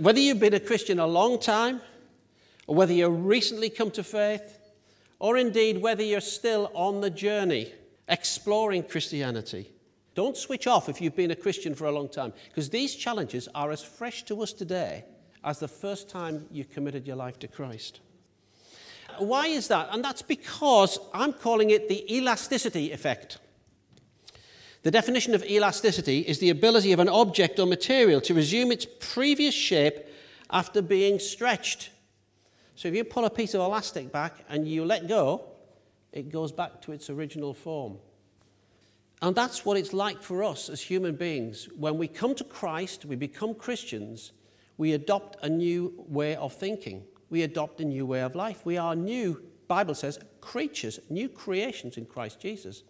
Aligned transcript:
whether 0.00 0.18
you've 0.18 0.40
been 0.40 0.54
a 0.54 0.60
Christian 0.60 0.98
a 0.98 1.06
long 1.06 1.38
time, 1.38 1.80
or 2.66 2.74
whether 2.74 2.92
you've 2.92 3.24
recently 3.24 3.68
come 3.68 3.90
to 3.92 4.02
faith, 4.02 4.58
or 5.18 5.36
indeed 5.36 5.82
whether 5.82 6.02
you're 6.02 6.20
still 6.20 6.70
on 6.74 7.00
the 7.00 7.10
journey 7.10 7.72
exploring 8.08 8.82
Christianity, 8.82 9.70
don't 10.14 10.36
switch 10.36 10.66
off 10.66 10.88
if 10.88 11.00
you've 11.00 11.16
been 11.16 11.30
a 11.30 11.36
Christian 11.36 11.74
for 11.74 11.84
a 11.84 11.92
long 11.92 12.08
time, 12.08 12.32
because 12.48 12.70
these 12.70 12.94
challenges 12.94 13.48
are 13.54 13.70
as 13.70 13.82
fresh 13.82 14.22
to 14.24 14.42
us 14.42 14.52
today 14.52 15.04
as 15.44 15.58
the 15.58 15.68
first 15.68 16.08
time 16.08 16.46
you 16.50 16.64
committed 16.64 17.06
your 17.06 17.16
life 17.16 17.38
to 17.38 17.48
Christ. 17.48 18.00
Why 19.18 19.48
is 19.48 19.68
that? 19.68 19.88
And 19.92 20.04
that's 20.04 20.22
because 20.22 20.98
I'm 21.12 21.32
calling 21.32 21.70
it 21.70 21.88
the 21.88 22.14
elasticity 22.14 22.92
effect. 22.92 23.38
The 24.82 24.90
definition 24.90 25.34
of 25.34 25.44
elasticity 25.44 26.20
is 26.20 26.38
the 26.38 26.50
ability 26.50 26.92
of 26.92 27.00
an 27.00 27.08
object 27.08 27.58
or 27.58 27.66
material 27.66 28.20
to 28.22 28.34
resume 28.34 28.72
its 28.72 28.86
previous 28.98 29.54
shape 29.54 30.06
after 30.50 30.80
being 30.80 31.18
stretched. 31.18 31.90
So 32.76 32.88
if 32.88 32.94
you 32.94 33.04
pull 33.04 33.26
a 33.26 33.30
piece 33.30 33.52
of 33.52 33.60
elastic 33.60 34.10
back 34.10 34.44
and 34.48 34.66
you 34.66 34.86
let 34.86 35.06
go, 35.06 35.44
it 36.12 36.30
goes 36.30 36.50
back 36.50 36.80
to 36.82 36.92
its 36.92 37.10
original 37.10 37.52
form. 37.52 37.98
And 39.22 39.36
that's 39.36 39.66
what 39.66 39.76
it's 39.76 39.92
like 39.92 40.22
for 40.22 40.42
us 40.42 40.70
as 40.70 40.80
human 40.80 41.14
beings. 41.14 41.68
When 41.76 41.98
we 41.98 42.08
come 42.08 42.34
to 42.36 42.44
Christ, 42.44 43.04
we 43.04 43.16
become 43.16 43.54
Christians, 43.54 44.32
we 44.78 44.94
adopt 44.94 45.36
a 45.44 45.48
new 45.48 45.92
way 46.08 46.36
of 46.36 46.54
thinking. 46.54 47.04
We 47.28 47.42
adopt 47.42 47.82
a 47.82 47.84
new 47.84 48.06
way 48.06 48.22
of 48.22 48.34
life. 48.34 48.64
We 48.64 48.78
are 48.78 48.96
new, 48.96 49.42
Bible 49.68 49.94
says, 49.94 50.18
creatures, 50.40 50.98
new 51.10 51.28
creations 51.28 51.98
in 51.98 52.06
Christ 52.06 52.40
Jesus. 52.40 52.82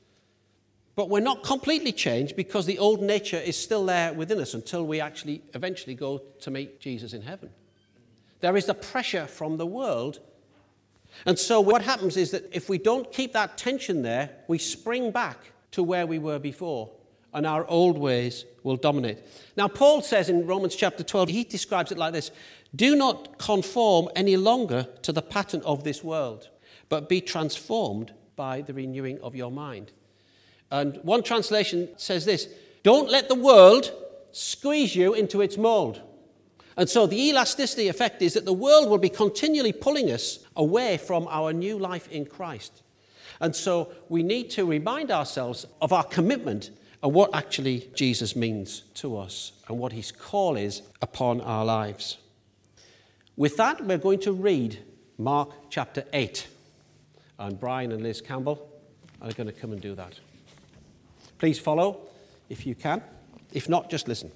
But 1.00 1.08
we're 1.08 1.20
not 1.20 1.42
completely 1.42 1.92
changed 1.92 2.36
because 2.36 2.66
the 2.66 2.78
old 2.78 3.00
nature 3.00 3.38
is 3.38 3.56
still 3.56 3.86
there 3.86 4.12
within 4.12 4.38
us 4.38 4.52
until 4.52 4.84
we 4.84 5.00
actually 5.00 5.40
eventually 5.54 5.94
go 5.94 6.18
to 6.40 6.50
meet 6.50 6.78
Jesus 6.78 7.14
in 7.14 7.22
heaven. 7.22 7.48
There 8.40 8.54
is 8.54 8.66
the 8.66 8.74
pressure 8.74 9.26
from 9.26 9.56
the 9.56 9.64
world. 9.64 10.20
And 11.24 11.38
so 11.38 11.58
what 11.58 11.80
happens 11.80 12.18
is 12.18 12.32
that 12.32 12.54
if 12.54 12.68
we 12.68 12.76
don't 12.76 13.10
keep 13.14 13.32
that 13.32 13.56
tension 13.56 14.02
there, 14.02 14.28
we 14.46 14.58
spring 14.58 15.10
back 15.10 15.38
to 15.70 15.82
where 15.82 16.06
we 16.06 16.18
were 16.18 16.38
before 16.38 16.90
and 17.32 17.46
our 17.46 17.64
old 17.66 17.96
ways 17.96 18.44
will 18.62 18.76
dominate. 18.76 19.20
Now, 19.56 19.68
Paul 19.68 20.02
says 20.02 20.28
in 20.28 20.46
Romans 20.46 20.76
chapter 20.76 21.02
12, 21.02 21.30
he 21.30 21.44
describes 21.44 21.90
it 21.90 21.96
like 21.96 22.12
this 22.12 22.30
Do 22.76 22.94
not 22.94 23.38
conform 23.38 24.10
any 24.14 24.36
longer 24.36 24.86
to 25.00 25.12
the 25.12 25.22
pattern 25.22 25.62
of 25.62 25.82
this 25.82 26.04
world, 26.04 26.50
but 26.90 27.08
be 27.08 27.22
transformed 27.22 28.12
by 28.36 28.60
the 28.60 28.74
renewing 28.74 29.18
of 29.22 29.34
your 29.34 29.50
mind. 29.50 29.92
And 30.70 30.98
one 31.02 31.22
translation 31.22 31.88
says 31.96 32.24
this 32.24 32.48
Don't 32.82 33.10
let 33.10 33.28
the 33.28 33.34
world 33.34 33.92
squeeze 34.32 34.94
you 34.94 35.14
into 35.14 35.40
its 35.40 35.56
mold. 35.56 36.00
And 36.76 36.88
so 36.88 37.06
the 37.06 37.28
elasticity 37.28 37.88
effect 37.88 38.22
is 38.22 38.34
that 38.34 38.44
the 38.44 38.52
world 38.52 38.88
will 38.88 38.98
be 38.98 39.08
continually 39.08 39.72
pulling 39.72 40.10
us 40.10 40.38
away 40.56 40.96
from 40.96 41.26
our 41.28 41.52
new 41.52 41.78
life 41.78 42.08
in 42.08 42.24
Christ. 42.24 42.82
And 43.40 43.54
so 43.54 43.92
we 44.08 44.22
need 44.22 44.50
to 44.50 44.64
remind 44.64 45.10
ourselves 45.10 45.66
of 45.80 45.92
our 45.92 46.04
commitment 46.04 46.70
and 47.02 47.12
what 47.12 47.34
actually 47.34 47.90
Jesus 47.94 48.36
means 48.36 48.82
to 48.94 49.16
us 49.16 49.52
and 49.68 49.78
what 49.78 49.92
his 49.92 50.12
call 50.12 50.56
is 50.56 50.82
upon 51.02 51.40
our 51.40 51.64
lives. 51.64 52.18
With 53.36 53.56
that, 53.56 53.84
we're 53.84 53.98
going 53.98 54.20
to 54.20 54.32
read 54.32 54.78
Mark 55.16 55.50
chapter 55.70 56.04
8. 56.12 56.46
And 57.38 57.58
Brian 57.58 57.92
and 57.92 58.02
Liz 58.02 58.20
Campbell 58.20 58.68
are 59.22 59.32
going 59.32 59.46
to 59.46 59.52
come 59.52 59.72
and 59.72 59.80
do 59.80 59.94
that. 59.94 60.18
Please 61.40 61.58
follow 61.58 62.02
if 62.50 62.66
you 62.66 62.74
can. 62.74 63.02
If 63.54 63.66
not, 63.66 63.88
just 63.88 64.06
listen. 64.06 64.30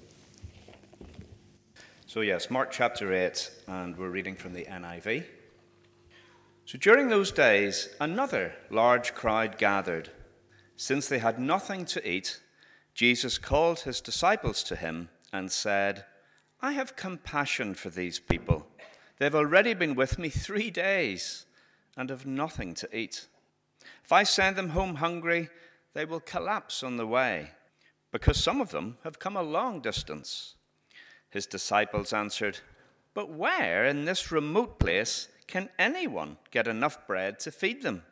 So, 2.07 2.21
yes, 2.21 2.49
Mark 2.49 2.71
chapter 2.71 3.13
8, 3.13 3.51
and 3.67 3.95
we're 3.95 4.09
reading 4.09 4.35
from 4.35 4.53
the 4.53 4.65
NIV. 4.65 5.23
So, 6.65 6.79
during 6.79 7.09
those 7.09 7.31
days, 7.31 7.89
another 8.01 8.55
large 8.71 9.13
crowd 9.13 9.59
gathered. 9.59 10.09
Since 10.77 11.07
they 11.07 11.19
had 11.19 11.37
nothing 11.37 11.85
to 11.85 12.09
eat, 12.09 12.41
Jesus 12.95 13.37
called 13.37 13.81
his 13.81 14.01
disciples 14.01 14.63
to 14.63 14.75
him 14.75 15.09
and 15.31 15.51
said, 15.51 16.05
I 16.59 16.71
have 16.71 16.95
compassion 16.95 17.75
for 17.75 17.91
these 17.91 18.19
people. 18.19 18.65
They've 19.19 19.35
already 19.35 19.75
been 19.75 19.93
with 19.93 20.17
me 20.17 20.29
three 20.29 20.71
days 20.71 21.45
and 21.95 22.09
have 22.09 22.25
nothing 22.25 22.73
to 22.73 22.97
eat. 22.97 23.27
If 24.03 24.11
I 24.11 24.23
send 24.23 24.55
them 24.55 24.69
home 24.69 24.95
hungry, 24.95 25.49
they 25.95 26.05
will 26.05 26.19
collapse 26.19 26.83
on 26.83 26.97
the 26.97 27.07
way, 27.07 27.49
because 28.11 28.37
some 28.37 28.61
of 28.61 28.69
them 28.69 28.97
have 29.03 29.17
come 29.17 29.35
a 29.35 29.41
long 29.41 29.79
distance. 29.79 30.55
His 31.29 31.47
disciples 31.47 32.13
answered, 32.13 32.59
But 33.13 33.31
where 33.31 33.85
in 33.85 34.03
this 34.03 34.31
remote 34.31 34.77
place 34.77 35.29
can 35.47 35.69
anyone 35.79 36.37
get 36.51 36.67
enough 36.67 37.07
bread 37.07 37.39
to 37.39 37.51
feed 37.51 37.81
them? 37.81 38.03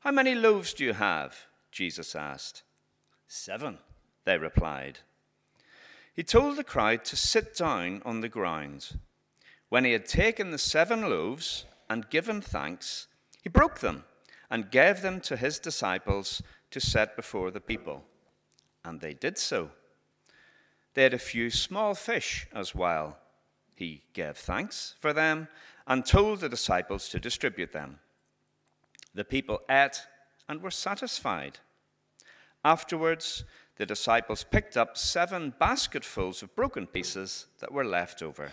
How 0.00 0.10
many 0.10 0.34
loaves 0.34 0.74
do 0.74 0.84
you 0.84 0.92
have? 0.92 1.46
Jesus 1.70 2.16
asked. 2.16 2.64
Seven, 3.28 3.78
they 4.24 4.36
replied. 4.36 4.98
He 6.14 6.24
told 6.24 6.56
the 6.56 6.64
crowd 6.64 7.04
to 7.06 7.16
sit 7.16 7.54
down 7.56 8.02
on 8.04 8.22
the 8.22 8.28
ground. 8.28 8.98
When 9.68 9.84
he 9.84 9.92
had 9.92 10.06
taken 10.06 10.50
the 10.50 10.58
seven 10.58 11.02
loaves 11.02 11.64
and 11.88 12.10
given 12.10 12.40
thanks, 12.40 13.06
he 13.40 13.48
broke 13.48 13.78
them 13.78 14.04
and 14.50 14.70
gave 14.70 15.02
them 15.02 15.20
to 15.20 15.36
his 15.36 15.58
disciples 15.58 16.42
to 16.70 16.80
set 16.80 17.16
before 17.16 17.50
the 17.50 17.60
people. 17.60 18.04
And 18.84 19.00
they 19.00 19.14
did 19.14 19.38
so. 19.38 19.70
They 20.94 21.02
had 21.02 21.14
a 21.14 21.18
few 21.18 21.50
small 21.50 21.94
fish 21.94 22.46
as 22.52 22.74
well. 22.74 23.18
He 23.74 24.02
gave 24.12 24.36
thanks 24.36 24.94
for 24.98 25.12
them 25.12 25.48
and 25.86 26.04
told 26.04 26.40
the 26.40 26.48
disciples 26.48 27.08
to 27.10 27.20
distribute 27.20 27.72
them. 27.72 27.98
The 29.14 29.24
people 29.24 29.60
ate 29.70 30.02
and 30.48 30.60
were 30.60 30.70
satisfied. 30.70 31.60
Afterwards, 32.64 33.44
the 33.76 33.86
disciples 33.86 34.44
picked 34.44 34.76
up 34.76 34.98
seven 34.98 35.54
basketfuls 35.58 36.42
of 36.42 36.54
broken 36.56 36.86
pieces 36.86 37.46
that 37.60 37.72
were 37.72 37.84
left 37.84 38.22
over. 38.22 38.52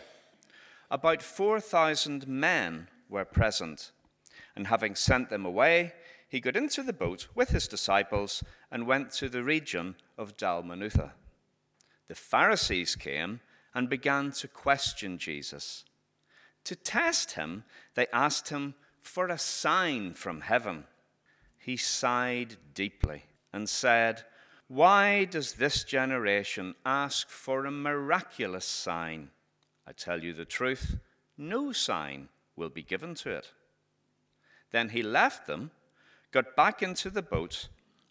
About 0.91 1.23
4,000 1.23 2.27
men 2.27 2.87
were 3.09 3.25
present, 3.25 3.91
and 4.55 4.67
having 4.67 4.93
sent 4.93 5.29
them 5.29 5.45
away, 5.45 5.93
he 6.35 6.41
got 6.41 6.57
into 6.57 6.83
the 6.83 6.91
boat 6.91 7.29
with 7.33 7.47
his 7.51 7.65
disciples 7.65 8.43
and 8.69 8.85
went 8.85 9.09
to 9.09 9.29
the 9.29 9.41
region 9.41 9.95
of 10.17 10.35
Dalmanutha. 10.35 11.11
The 12.09 12.15
Pharisees 12.15 12.97
came 12.97 13.39
and 13.73 13.87
began 13.87 14.33
to 14.33 14.49
question 14.49 15.17
Jesus. 15.17 15.85
To 16.65 16.75
test 16.75 17.31
him, 17.31 17.63
they 17.93 18.07
asked 18.11 18.49
him 18.49 18.75
for 18.99 19.27
a 19.27 19.37
sign 19.37 20.13
from 20.13 20.41
heaven. 20.41 20.83
He 21.57 21.77
sighed 21.77 22.57
deeply 22.73 23.23
and 23.53 23.69
said, 23.69 24.23
Why 24.67 25.23
does 25.23 25.53
this 25.53 25.85
generation 25.85 26.75
ask 26.85 27.29
for 27.29 27.65
a 27.65 27.71
miraculous 27.71 28.65
sign? 28.65 29.29
I 29.87 29.93
tell 29.93 30.21
you 30.21 30.33
the 30.33 30.43
truth, 30.43 30.97
no 31.37 31.71
sign 31.71 32.27
will 32.57 32.67
be 32.67 32.83
given 32.83 33.15
to 33.15 33.29
it. 33.29 33.53
Then 34.71 34.89
he 34.89 35.01
left 35.01 35.47
them 35.47 35.71
got 36.35 36.53
back 36.53 36.83
into 36.83 37.09
the 37.09 37.21
boat, 37.21 37.69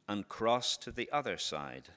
and 0.08 0.26
crossed 0.30 0.80
to 0.80 0.90
the 0.90 1.10
other 1.12 1.36
side. 1.36 1.90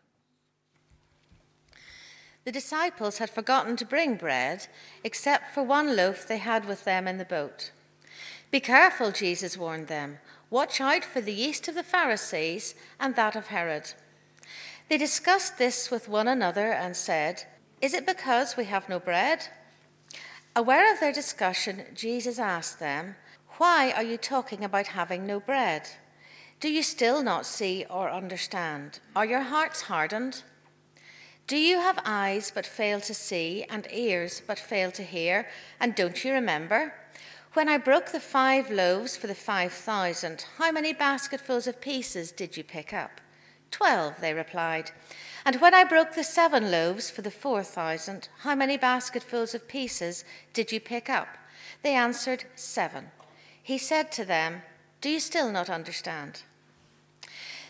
The 2.43 2.51
disciples 2.51 3.19
had 3.19 3.29
forgotten 3.29 3.77
to 3.77 3.85
bring 3.85 4.15
bread, 4.15 4.67
except 5.05 5.53
for 5.53 5.63
one 5.63 5.95
loaf 5.95 6.27
they 6.27 6.39
had 6.39 6.65
with 6.65 6.83
them 6.83 7.07
in 7.07 7.17
the 7.17 7.23
boat. 7.23 7.71
Be 8.51 8.59
careful, 8.59 9.11
Jesus 9.11 9.57
warned 9.57 9.87
them. 9.87 10.17
Watch 10.49 10.81
out 10.81 11.05
for 11.05 11.21
the 11.21 11.31
yeast 11.31 11.69
of 11.69 11.75
the 11.75 11.81
Pharisees 11.81 12.75
and 12.99 13.15
that 13.15 13.37
of 13.37 13.47
Herod. 13.47 13.93
They 14.89 14.97
discussed 14.97 15.57
this 15.57 15.89
with 15.89 16.09
one 16.09 16.27
another 16.27 16.73
and 16.73 16.97
said, 16.97 17.45
Is 17.79 17.93
it 17.93 18.05
because 18.05 18.57
we 18.57 18.65
have 18.65 18.89
no 18.89 18.99
bread? 18.99 19.47
Aware 20.57 20.93
of 20.93 20.99
their 20.99 21.13
discussion, 21.13 21.85
Jesus 21.93 22.37
asked 22.37 22.79
them, 22.79 23.15
Why 23.59 23.93
are 23.93 24.03
you 24.03 24.17
talking 24.17 24.65
about 24.65 24.87
having 24.87 25.25
no 25.25 25.39
bread? 25.39 25.87
Do 26.59 26.69
you 26.69 26.81
still 26.81 27.21
not 27.21 27.45
see 27.45 27.85
or 27.87 28.09
understand? 28.09 28.99
Are 29.15 29.25
your 29.25 29.41
hearts 29.41 29.81
hardened? 29.81 30.41
Do 31.45 31.55
you 31.55 31.79
have 31.79 31.99
eyes 32.03 32.51
but 32.53 32.65
fail 32.65 32.99
to 33.01 33.13
see, 33.13 33.63
and 33.69 33.87
ears 33.93 34.41
but 34.45 34.57
fail 34.57 34.91
to 34.91 35.03
hear? 35.03 35.47
And 35.79 35.93
don't 35.93 36.25
you 36.25 36.33
remember? 36.33 36.93
When 37.53 37.69
I 37.69 37.77
broke 37.77 38.11
the 38.11 38.19
five 38.19 38.71
loaves 38.71 39.15
for 39.15 39.27
the 39.27 39.35
five 39.35 39.71
thousand, 39.71 40.45
how 40.57 40.71
many 40.71 40.93
basketfuls 40.93 41.67
of 41.67 41.79
pieces 41.79 42.31
did 42.31 42.57
you 42.57 42.63
pick 42.63 42.91
up? 42.91 43.21
Twelve, 43.69 44.19
they 44.19 44.33
replied. 44.33 44.91
And 45.45 45.61
when 45.61 45.75
I 45.75 45.83
broke 45.83 46.15
the 46.15 46.23
seven 46.23 46.71
loaves 46.71 47.11
for 47.11 47.21
the 47.21 47.31
four 47.31 47.63
thousand, 47.63 48.29
how 48.39 48.55
many 48.55 48.77
basketfuls 48.77 49.53
of 49.53 49.67
pieces 49.67 50.25
did 50.53 50.71
you 50.71 50.79
pick 50.79 51.07
up? 51.07 51.27
They 51.83 51.93
answered, 51.93 52.45
Seven. 52.55 53.11
He 53.61 53.77
said 53.77 54.11
to 54.13 54.25
them, 54.25 54.63
Do 55.07 55.13
you 55.13 55.21
still 55.21 55.53
not 55.53 55.69
understand? 55.69 56.41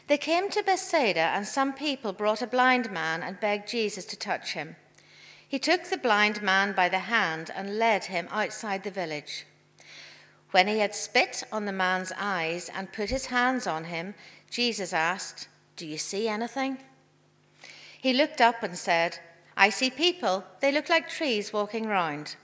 They 0.07 0.17
came 0.17 0.49
to 0.49 0.63
Bethsaida, 0.63 1.19
and 1.19 1.45
some 1.45 1.71
people 1.71 2.11
brought 2.11 2.41
a 2.41 2.47
blind 2.47 2.89
man 2.89 3.21
and 3.21 3.39
begged 3.39 3.69
Jesus 3.69 4.05
to 4.05 4.17
touch 4.17 4.53
him. 4.53 4.75
He 5.47 5.59
took 5.59 5.83
the 5.83 5.99
blind 5.99 6.41
man 6.41 6.73
by 6.73 6.89
the 6.89 7.13
hand 7.13 7.51
and 7.55 7.77
led 7.77 8.05
him 8.05 8.27
outside 8.31 8.83
the 8.83 8.89
village. 8.89 9.45
When 10.49 10.67
he 10.67 10.79
had 10.79 10.95
spit 10.95 11.43
on 11.51 11.65
the 11.65 11.71
man's 11.71 12.11
eyes 12.17 12.71
and 12.73 12.91
put 12.91 13.11
his 13.11 13.27
hands 13.27 13.67
on 13.67 13.83
him, 13.83 14.15
Jesus 14.49 14.91
asked, 14.91 15.47
Do 15.75 15.85
you 15.85 15.99
see 15.99 16.27
anything? 16.27 16.79
He 18.01 18.13
looked 18.13 18.41
up 18.41 18.63
and 18.63 18.75
said, 18.75 19.19
I 19.55 19.69
see 19.69 19.91
people. 19.91 20.43
They 20.59 20.71
look 20.71 20.89
like 20.89 21.07
trees 21.07 21.53
walking 21.53 21.85
round. 21.85 22.35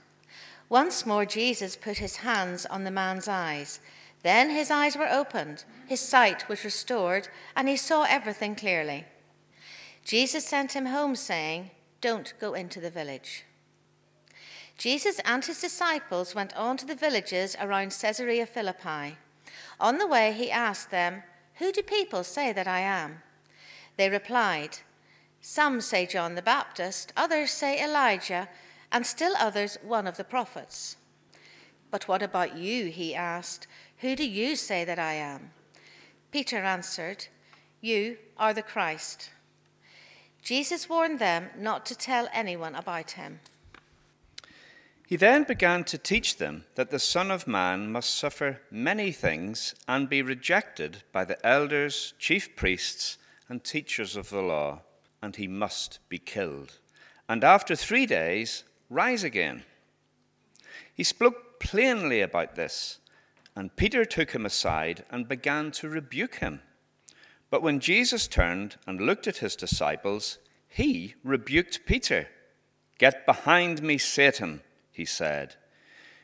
Once 0.68 1.04
more, 1.04 1.26
Jesus 1.26 1.74
put 1.74 1.98
his 1.98 2.18
hands 2.18 2.64
on 2.66 2.84
the 2.84 2.92
man's 2.92 3.26
eyes. 3.26 3.80
Then 4.24 4.50
his 4.50 4.70
eyes 4.70 4.96
were 4.96 5.08
opened, 5.08 5.64
his 5.86 6.00
sight 6.00 6.48
was 6.48 6.64
restored, 6.64 7.28
and 7.54 7.68
he 7.68 7.76
saw 7.76 8.02
everything 8.08 8.56
clearly. 8.56 9.04
Jesus 10.02 10.44
sent 10.44 10.72
him 10.72 10.86
home, 10.86 11.14
saying, 11.14 11.70
don't 12.04 12.34
go 12.38 12.52
into 12.52 12.80
the 12.80 12.90
village. 12.90 13.44
Jesus 14.76 15.20
and 15.24 15.42
his 15.42 15.62
disciples 15.62 16.34
went 16.34 16.54
on 16.54 16.76
to 16.76 16.84
the 16.84 16.94
villages 16.94 17.56
around 17.58 17.96
Caesarea 17.98 18.44
Philippi. 18.44 19.16
On 19.80 19.96
the 19.96 20.06
way, 20.06 20.32
he 20.32 20.50
asked 20.50 20.90
them, 20.90 21.22
Who 21.54 21.72
do 21.72 21.82
people 21.82 22.22
say 22.22 22.52
that 22.52 22.68
I 22.68 22.80
am? 22.80 23.22
They 23.96 24.10
replied, 24.10 24.80
Some 25.40 25.80
say 25.80 26.04
John 26.04 26.34
the 26.34 26.42
Baptist, 26.42 27.10
others 27.16 27.50
say 27.50 27.82
Elijah, 27.82 28.50
and 28.92 29.06
still 29.06 29.34
others 29.38 29.78
one 29.82 30.06
of 30.06 30.18
the 30.18 30.24
prophets. 30.24 30.96
But 31.90 32.06
what 32.06 32.22
about 32.22 32.58
you? 32.58 32.86
He 32.86 33.14
asked, 33.14 33.66
Who 34.04 34.14
do 34.14 34.28
you 34.28 34.54
say 34.54 34.84
that 34.84 34.98
I 34.98 35.14
am? 35.14 35.52
Peter 36.30 36.58
answered, 36.58 37.28
You 37.80 38.18
are 38.36 38.52
the 38.52 38.60
Christ. 38.60 39.30
Jesus 40.42 40.90
warned 40.90 41.20
them 41.20 41.48
not 41.56 41.86
to 41.86 41.94
tell 41.94 42.28
anyone 42.30 42.74
about 42.74 43.12
him. 43.12 43.40
He 45.06 45.16
then 45.16 45.44
began 45.44 45.84
to 45.84 45.96
teach 45.96 46.36
them 46.36 46.66
that 46.74 46.90
the 46.90 46.98
Son 46.98 47.30
of 47.30 47.46
Man 47.46 47.90
must 47.90 48.14
suffer 48.14 48.60
many 48.70 49.10
things 49.10 49.74
and 49.88 50.06
be 50.06 50.20
rejected 50.20 51.02
by 51.10 51.24
the 51.24 51.38
elders, 51.46 52.12
chief 52.18 52.54
priests, 52.54 53.16
and 53.48 53.64
teachers 53.64 54.16
of 54.16 54.28
the 54.28 54.42
law, 54.42 54.82
and 55.22 55.36
he 55.36 55.48
must 55.48 55.98
be 56.10 56.18
killed, 56.18 56.78
and 57.26 57.42
after 57.42 57.74
three 57.74 58.04
days 58.04 58.64
rise 58.90 59.24
again. 59.24 59.62
He 60.94 61.04
spoke 61.04 61.58
plainly 61.58 62.20
about 62.20 62.54
this, 62.54 62.98
and 63.56 63.76
Peter 63.76 64.04
took 64.04 64.32
him 64.32 64.44
aside 64.44 65.04
and 65.10 65.28
began 65.28 65.70
to 65.70 65.88
rebuke 65.88 66.36
him. 66.36 66.60
But 67.50 67.62
when 67.62 67.78
Jesus 67.78 68.26
turned 68.26 68.76
and 68.86 69.00
looked 69.00 69.28
at 69.28 69.36
his 69.36 69.54
disciples, 69.54 70.38
he 70.66 71.14
rebuked 71.22 71.86
Peter. 71.86 72.28
Get 72.98 73.26
behind 73.26 73.82
me, 73.82 73.98
Satan, 73.98 74.62
he 74.90 75.04
said. 75.04 75.54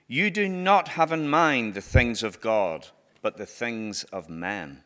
You 0.08 0.30
do 0.30 0.48
not 0.48 0.88
have 0.88 1.12
in 1.12 1.28
mind 1.28 1.74
the 1.74 1.80
things 1.80 2.24
of 2.24 2.40
God, 2.40 2.88
but 3.22 3.36
the 3.36 3.46
things 3.46 4.02
of 4.04 4.28
men. 4.28 4.82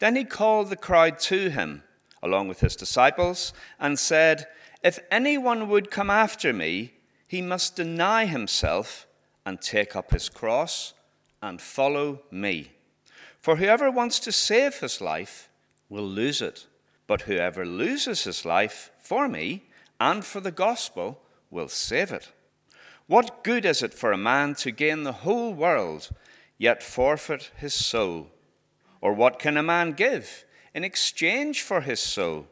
Then 0.00 0.16
he 0.16 0.24
called 0.24 0.68
the 0.68 0.76
crowd 0.76 1.20
to 1.20 1.50
him, 1.50 1.84
along 2.22 2.48
with 2.48 2.58
his 2.58 2.74
disciples, 2.74 3.52
and 3.78 3.98
said, 3.98 4.48
If 4.82 4.98
anyone 5.12 5.68
would 5.68 5.92
come 5.92 6.10
after 6.10 6.52
me, 6.52 6.94
he 7.28 7.40
must 7.40 7.76
deny 7.76 8.26
himself 8.26 9.06
and 9.44 9.60
take 9.60 9.94
up 9.94 10.10
his 10.10 10.28
cross 10.28 10.94
and 11.42 11.60
follow 11.60 12.22
me. 12.30 12.72
For 13.40 13.56
whoever 13.56 13.90
wants 13.90 14.18
to 14.20 14.32
save 14.32 14.80
his 14.80 15.00
life 15.00 15.48
will 15.88 16.06
lose 16.06 16.42
it, 16.42 16.66
but 17.06 17.22
whoever 17.22 17.64
loses 17.64 18.24
his 18.24 18.44
life 18.44 18.90
for 18.98 19.28
me 19.28 19.64
and 20.00 20.24
for 20.24 20.40
the 20.40 20.50
gospel 20.50 21.20
will 21.50 21.68
save 21.68 22.12
it. 22.12 22.32
What 23.06 23.44
good 23.44 23.64
is 23.64 23.82
it 23.82 23.94
for 23.94 24.10
a 24.10 24.18
man 24.18 24.54
to 24.56 24.70
gain 24.72 25.04
the 25.04 25.12
whole 25.12 25.54
world, 25.54 26.10
yet 26.58 26.82
forfeit 26.82 27.52
his 27.56 27.74
soul? 27.74 28.28
Or 29.00 29.12
what 29.12 29.38
can 29.38 29.56
a 29.56 29.62
man 29.62 29.92
give 29.92 30.44
in 30.74 30.82
exchange 30.82 31.62
for 31.62 31.82
his 31.82 32.00
soul? 32.00 32.48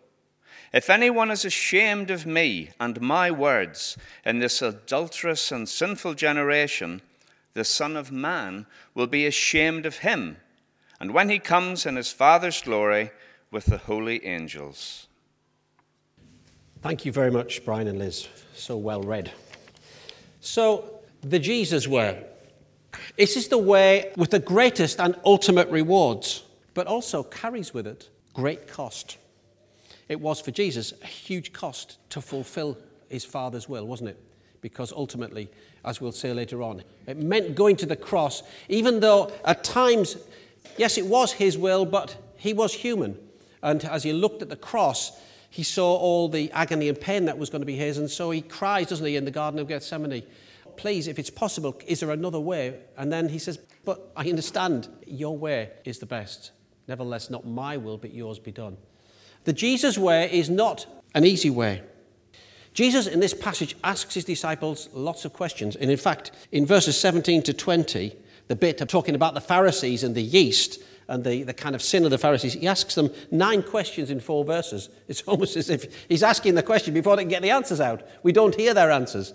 If 0.72 0.90
anyone 0.90 1.30
is 1.30 1.44
ashamed 1.44 2.10
of 2.10 2.26
me 2.26 2.70
and 2.80 3.00
my 3.00 3.30
words 3.30 3.96
in 4.24 4.38
this 4.38 4.62
adulterous 4.62 5.52
and 5.52 5.68
sinful 5.68 6.14
generation, 6.14 7.02
the 7.54 7.64
Son 7.64 7.96
of 7.96 8.12
Man 8.12 8.66
will 8.94 9.06
be 9.06 9.26
ashamed 9.26 9.86
of 9.86 9.98
him 9.98 10.36
and 11.00 11.12
when 11.12 11.28
he 11.28 11.38
comes 11.38 11.86
in 11.86 11.96
his 11.96 12.12
Father's 12.12 12.62
glory 12.62 13.10
with 13.50 13.66
the 13.66 13.78
holy 13.78 14.24
angels. 14.24 15.06
Thank 16.82 17.04
you 17.04 17.12
very 17.12 17.30
much, 17.30 17.64
Brian 17.64 17.88
and 17.88 17.98
Liz. 17.98 18.28
So 18.54 18.76
well 18.76 19.02
read. 19.02 19.32
So, 20.40 21.00
the 21.22 21.38
Jesus 21.38 21.88
way. 21.88 22.24
This 23.16 23.36
is 23.36 23.48
the 23.48 23.58
way 23.58 24.12
with 24.16 24.30
the 24.30 24.38
greatest 24.38 25.00
and 25.00 25.14
ultimate 25.24 25.68
rewards, 25.70 26.44
but 26.74 26.86
also 26.86 27.22
carries 27.22 27.72
with 27.72 27.86
it 27.86 28.10
great 28.34 28.68
cost. 28.68 29.16
It 30.08 30.20
was 30.20 30.40
for 30.40 30.50
Jesus 30.50 30.92
a 31.02 31.06
huge 31.06 31.52
cost 31.52 31.98
to 32.10 32.20
fulfill 32.20 32.76
his 33.08 33.24
Father's 33.24 33.68
will, 33.68 33.86
wasn't 33.86 34.10
it? 34.10 34.20
Because 34.64 34.92
ultimately, 34.92 35.50
as 35.84 36.00
we'll 36.00 36.10
say 36.10 36.32
later 36.32 36.62
on, 36.62 36.82
it 37.06 37.18
meant 37.18 37.54
going 37.54 37.76
to 37.76 37.86
the 37.86 37.96
cross, 37.96 38.42
even 38.70 39.00
though 39.00 39.30
at 39.44 39.62
times 39.62 40.16
Yes, 40.76 40.98
it 40.98 41.06
was 41.06 41.32
his 41.32 41.56
will, 41.56 41.84
but 41.84 42.16
he 42.36 42.52
was 42.52 42.74
human. 42.74 43.18
And 43.62 43.84
as 43.84 44.02
he 44.02 44.12
looked 44.12 44.42
at 44.42 44.48
the 44.48 44.56
cross, 44.56 45.12
he 45.50 45.62
saw 45.62 45.96
all 45.96 46.28
the 46.28 46.50
agony 46.52 46.88
and 46.88 47.00
pain 47.00 47.26
that 47.26 47.38
was 47.38 47.50
going 47.50 47.62
to 47.62 47.66
be 47.66 47.76
his. 47.76 47.98
And 47.98 48.10
so 48.10 48.30
he 48.30 48.40
cries, 48.40 48.88
doesn't 48.88 49.06
he, 49.06 49.16
in 49.16 49.24
the 49.24 49.30
Garden 49.30 49.60
of 49.60 49.68
Gethsemane, 49.68 50.22
Please, 50.76 51.06
if 51.06 51.20
it's 51.20 51.30
possible, 51.30 51.80
is 51.86 52.00
there 52.00 52.10
another 52.10 52.40
way? 52.40 52.80
And 52.96 53.12
then 53.12 53.28
he 53.28 53.38
says, 53.38 53.60
But 53.84 54.10
I 54.16 54.28
understand 54.28 54.88
your 55.06 55.38
way 55.38 55.70
is 55.84 56.00
the 56.00 56.06
best. 56.06 56.50
Nevertheless, 56.88 57.30
not 57.30 57.46
my 57.46 57.76
will, 57.76 57.96
but 57.96 58.12
yours 58.12 58.40
be 58.40 58.50
done. 58.50 58.76
The 59.44 59.52
Jesus 59.52 59.96
way 59.96 60.28
is 60.32 60.50
not 60.50 60.86
an 61.14 61.24
easy 61.24 61.48
way. 61.48 61.82
Jesus, 62.74 63.06
in 63.06 63.20
this 63.20 63.32
passage, 63.32 63.76
asks 63.84 64.14
his 64.14 64.24
disciples 64.24 64.88
lots 64.92 65.24
of 65.24 65.32
questions. 65.32 65.76
And 65.76 65.90
in 65.90 65.96
fact, 65.96 66.32
in 66.50 66.66
verses 66.66 66.98
17 66.98 67.44
to 67.44 67.54
20, 67.54 68.16
the 68.48 68.56
bit 68.56 68.80
of 68.80 68.88
talking 68.88 69.14
about 69.14 69.34
the 69.34 69.40
Pharisees 69.40 70.02
and 70.02 70.14
the 70.14 70.22
yeast 70.22 70.82
and 71.06 71.22
the, 71.22 71.44
the 71.44 71.54
kind 71.54 71.74
of 71.74 71.82
sin 71.82 72.04
of 72.04 72.10
the 72.10 72.18
Pharisees, 72.18 72.54
he 72.54 72.66
asks 72.66 72.96
them 72.96 73.10
nine 73.30 73.62
questions 73.62 74.10
in 74.10 74.18
four 74.18 74.44
verses. 74.44 74.88
It's 75.06 75.22
almost 75.26 75.56
as 75.56 75.70
if 75.70 76.06
he's 76.08 76.24
asking 76.24 76.56
the 76.56 76.62
question 76.62 76.92
before 76.92 77.16
they 77.16 77.22
can 77.22 77.28
get 77.28 77.42
the 77.42 77.50
answers 77.50 77.80
out. 77.80 78.02
We 78.24 78.32
don't 78.32 78.54
hear 78.54 78.74
their 78.74 78.90
answers. 78.90 79.32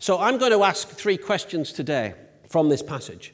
So 0.00 0.18
I'm 0.18 0.36
going 0.36 0.52
to 0.52 0.64
ask 0.64 0.88
three 0.88 1.16
questions 1.16 1.72
today 1.72 2.14
from 2.48 2.68
this 2.68 2.82
passage. 2.82 3.32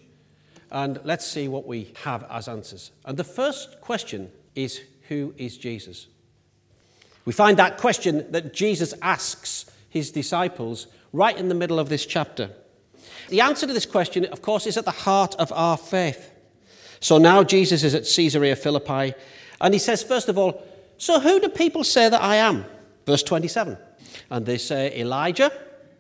And 0.71 1.01
let's 1.05 1.27
see 1.27 1.49
what 1.49 1.67
we 1.67 1.95
have 2.03 2.27
as 2.31 2.49
answers. 2.49 2.91
And 3.07 3.17
the 3.17 3.25
first 3.25 3.81
question 3.81 4.31
is 4.55 4.83
Who 5.09 5.33
is 5.39 5.57
Jesus? 5.57 6.09
We 7.27 7.33
find 7.33 7.59
that 7.59 7.77
question 7.77 8.25
that 8.31 8.55
Jesus 8.55 8.95
asks 9.03 9.67
his 9.91 10.11
disciples 10.11 10.87
right 11.13 11.37
in 11.37 11.49
the 11.49 11.55
middle 11.55 11.79
of 11.79 11.89
this 11.89 12.07
chapter. 12.07 12.51
The 13.29 13.41
answer 13.41 13.67
to 13.67 13.73
this 13.73 13.85
question, 13.85 14.25
of 14.27 14.41
course, 14.41 14.67
is 14.67 14.77
at 14.77 14.85
the 14.85 14.93
heart 14.93 15.35
of 15.35 15.53
our 15.53 15.77
faith. 15.77 16.33
So 17.01 17.19
now 17.19 17.43
Jesus 17.43 17.83
is 17.83 17.95
at 17.95 18.05
Caesarea 18.05 18.57
Philippi, 18.57 19.15
and 19.61 19.75
he 19.75 19.81
says, 19.81 20.03
first 20.03 20.29
of 20.29 20.39
all, 20.39 20.63
So 20.99 21.21
who 21.21 21.41
do 21.41 21.49
people 21.49 21.85
say 21.85 22.09
that 22.09 22.23
I 22.23 22.37
am? 22.37 22.65
Verse 23.05 23.23
27. 23.23 23.77
And 24.31 24.47
they 24.47 24.59
say 24.59 24.99
Elijah 24.99 25.53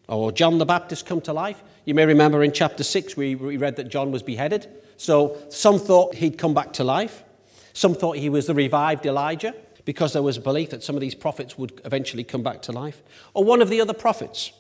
or 0.09 0.33
John 0.33 0.59
the 0.59 0.65
Baptist 0.65 1.07
come 1.07 1.21
to 1.23 1.33
life. 1.33 1.63
You 1.85 1.95
may 1.95 2.07
remember 2.07 2.43
in 2.43 2.53
chapter 2.53 2.83
6 2.83 3.17
we 3.17 3.35
read 3.35 3.77
that 3.77 3.89
John 3.89 4.11
was 4.11 4.23
beheaded. 4.23 4.69
So 4.97 5.37
some 5.51 5.79
thought 5.79 6.15
he'd 6.15 6.39
come 6.39 6.55
back 6.55 6.73
to 6.75 6.85
life. 6.85 7.25
Some 7.73 7.95
thought 7.95 8.17
he 8.17 8.31
was 8.31 8.47
the 8.47 8.55
revived 8.55 9.05
Elijah 9.05 9.55
because 9.87 10.13
there 10.13 10.23
was 10.23 10.37
a 10.37 10.41
belief 10.41 10.71
that 10.71 10.83
some 10.83 10.97
of 10.97 11.01
these 11.01 11.15
prophets 11.15 11.57
would 11.57 11.81
eventually 11.87 12.25
come 12.25 12.43
back 12.43 12.61
to 12.61 12.73
life. 12.73 13.03
Or 13.33 13.45
one 13.45 13.63
of 13.63 13.71
the 13.71 13.81
other 13.81 13.95
prophets. 13.95 14.53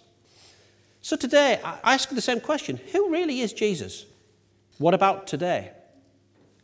So 1.02 1.16
today, 1.16 1.60
I 1.62 1.94
ask 1.94 2.08
the 2.08 2.22
same 2.22 2.40
question 2.40 2.80
Who 2.92 3.10
really 3.10 3.42
is 3.42 3.52
Jesus? 3.52 4.06
What 4.78 4.94
about 4.94 5.26
today? 5.26 5.72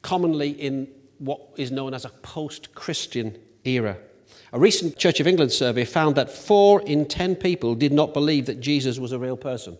Commonly 0.01 0.51
in 0.51 0.89
what 1.19 1.41
is 1.57 1.71
known 1.71 1.93
as 1.93 2.05
a 2.05 2.11
post 2.11 2.75
Christian 2.75 3.37
era. 3.65 3.99
A 4.53 4.59
recent 4.59 4.97
Church 4.97 5.19
of 5.19 5.27
England 5.27 5.51
survey 5.51 5.85
found 5.85 6.15
that 6.17 6.31
four 6.31 6.83
in 6.83 7.07
ten 7.07 7.35
people 7.35 7.75
did 7.75 7.93
not 7.93 8.15
believe 8.15 8.47
that 8.47 8.61
Jesus 8.61 8.99
was 8.99 9.13
a 9.13 9.19
real 9.19 9.37
person, 9.37 9.77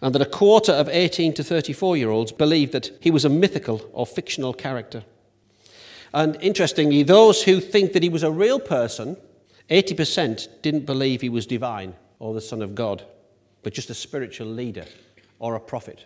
and 0.00 0.14
that 0.14 0.22
a 0.22 0.26
quarter 0.26 0.72
of 0.72 0.88
18 0.88 1.32
to 1.34 1.44
34 1.44 1.96
year 1.96 2.10
olds 2.10 2.32
believed 2.32 2.72
that 2.72 2.90
he 3.00 3.10
was 3.10 3.24
a 3.24 3.28
mythical 3.28 3.88
or 3.92 4.04
fictional 4.04 4.52
character. 4.52 5.04
And 6.14 6.38
interestingly, 6.40 7.02
those 7.02 7.42
who 7.42 7.60
think 7.60 7.92
that 7.92 8.02
he 8.02 8.08
was 8.08 8.22
a 8.22 8.30
real 8.30 8.58
person, 8.58 9.18
80% 9.68 10.62
didn't 10.62 10.86
believe 10.86 11.20
he 11.20 11.28
was 11.28 11.44
divine 11.44 11.94
or 12.18 12.32
the 12.32 12.40
Son 12.40 12.62
of 12.62 12.74
God 12.74 13.04
but 13.64 13.72
just 13.72 13.90
a 13.90 13.94
spiritual 13.94 14.46
leader 14.46 14.84
or 15.40 15.56
a 15.56 15.60
prophet. 15.60 16.04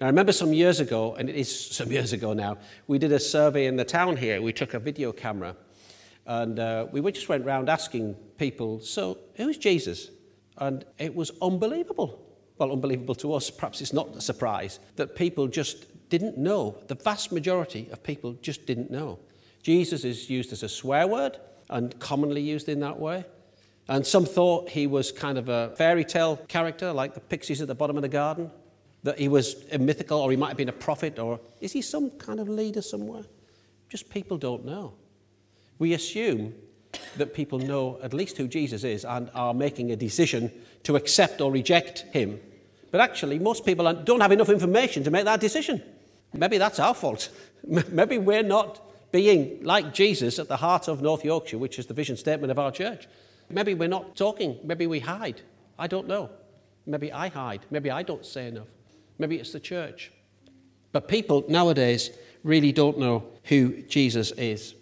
Now, 0.00 0.06
I 0.06 0.08
remember 0.08 0.32
some 0.32 0.54
years 0.54 0.80
ago, 0.80 1.14
and 1.16 1.28
it 1.28 1.36
is 1.36 1.70
some 1.70 1.92
years 1.92 2.14
ago 2.14 2.32
now, 2.32 2.56
we 2.86 2.98
did 2.98 3.12
a 3.12 3.20
survey 3.20 3.66
in 3.66 3.76
the 3.76 3.84
town 3.84 4.16
here. 4.16 4.40
We 4.40 4.52
took 4.54 4.72
a 4.72 4.78
video 4.78 5.12
camera 5.12 5.54
and 6.24 6.58
uh, 6.58 6.86
we 6.90 7.12
just 7.12 7.28
went 7.28 7.44
around 7.44 7.68
asking 7.68 8.14
people, 8.38 8.80
So, 8.80 9.18
who's 9.34 9.58
Jesus? 9.58 10.08
And 10.56 10.84
it 10.98 11.14
was 11.14 11.32
unbelievable. 11.42 12.24
Well, 12.58 12.72
unbelievable 12.72 13.16
to 13.16 13.34
us. 13.34 13.50
Perhaps 13.50 13.80
it's 13.80 13.92
not 13.92 14.16
a 14.16 14.20
surprise 14.20 14.78
that 14.96 15.16
people 15.16 15.48
just 15.48 15.86
didn't 16.08 16.38
know. 16.38 16.78
The 16.86 16.94
vast 16.94 17.32
majority 17.32 17.88
of 17.90 18.02
people 18.02 18.34
just 18.34 18.66
didn't 18.66 18.90
know. 18.90 19.18
Jesus 19.62 20.04
is 20.04 20.28
used 20.28 20.52
as 20.52 20.62
a 20.62 20.68
swear 20.68 21.06
word 21.06 21.38
and 21.70 21.98
commonly 21.98 22.42
used 22.42 22.68
in 22.68 22.80
that 22.80 22.98
way. 22.98 23.24
And 23.88 24.06
some 24.06 24.24
thought 24.24 24.68
he 24.68 24.86
was 24.86 25.10
kind 25.10 25.38
of 25.38 25.48
a 25.48 25.74
fairy 25.76 26.04
tale 26.04 26.36
character, 26.48 26.92
like 26.92 27.14
the 27.14 27.20
pixies 27.20 27.60
at 27.60 27.68
the 27.68 27.74
bottom 27.74 27.96
of 27.96 28.02
the 28.02 28.08
garden, 28.08 28.50
that 29.02 29.18
he 29.18 29.28
was 29.28 29.56
a 29.72 29.78
mythical, 29.78 30.20
or 30.20 30.30
he 30.30 30.36
might 30.36 30.48
have 30.48 30.56
been 30.56 30.68
a 30.68 30.72
prophet, 30.72 31.18
or 31.18 31.40
is 31.60 31.72
he 31.72 31.82
some 31.82 32.10
kind 32.10 32.38
of 32.38 32.48
leader 32.48 32.82
somewhere? 32.82 33.24
Just 33.88 34.08
people 34.10 34.38
don't 34.38 34.64
know. 34.64 34.94
We 35.78 35.94
assume 35.94 36.54
that 37.16 37.34
people 37.34 37.58
know 37.58 37.98
at 38.02 38.14
least 38.14 38.36
who 38.36 38.46
Jesus 38.46 38.84
is 38.84 39.04
and 39.04 39.30
are 39.34 39.54
making 39.54 39.90
a 39.90 39.96
decision 39.96 40.50
to 40.84 40.96
accept 40.96 41.40
or 41.40 41.50
reject 41.50 42.00
him. 42.12 42.40
But 42.90 43.00
actually, 43.00 43.38
most 43.38 43.64
people 43.64 43.92
don't 43.92 44.20
have 44.20 44.32
enough 44.32 44.50
information 44.50 45.02
to 45.04 45.10
make 45.10 45.24
that 45.24 45.40
decision. 45.40 45.82
Maybe 46.32 46.58
that's 46.58 46.78
our 46.78 46.94
fault. 46.94 47.30
Maybe 47.66 48.18
we're 48.18 48.42
not 48.42 48.91
being 49.12 49.62
like 49.62 49.94
Jesus 49.94 50.38
at 50.38 50.48
the 50.48 50.56
heart 50.56 50.88
of 50.88 51.02
North 51.02 51.24
Yorkshire, 51.24 51.58
which 51.58 51.78
is 51.78 51.86
the 51.86 51.94
vision 51.94 52.16
statement 52.16 52.50
of 52.50 52.58
our 52.58 52.72
church. 52.72 53.06
Maybe 53.50 53.74
we're 53.74 53.88
not 53.88 54.16
talking. 54.16 54.58
Maybe 54.64 54.86
we 54.86 55.00
hide. 55.00 55.42
I 55.78 55.86
don't 55.86 56.08
know. 56.08 56.30
Maybe 56.86 57.12
I 57.12 57.28
hide. 57.28 57.66
Maybe 57.70 57.90
I 57.90 58.02
don't 58.02 58.24
say 58.24 58.48
enough. 58.48 58.68
Maybe 59.18 59.36
it's 59.36 59.52
the 59.52 59.60
church. 59.60 60.10
But 60.90 61.08
people 61.08 61.44
nowadays 61.48 62.10
really 62.42 62.72
don't 62.72 62.98
know 62.98 63.24
who 63.44 63.82
Jesus 63.82 64.32
is. 64.32 64.74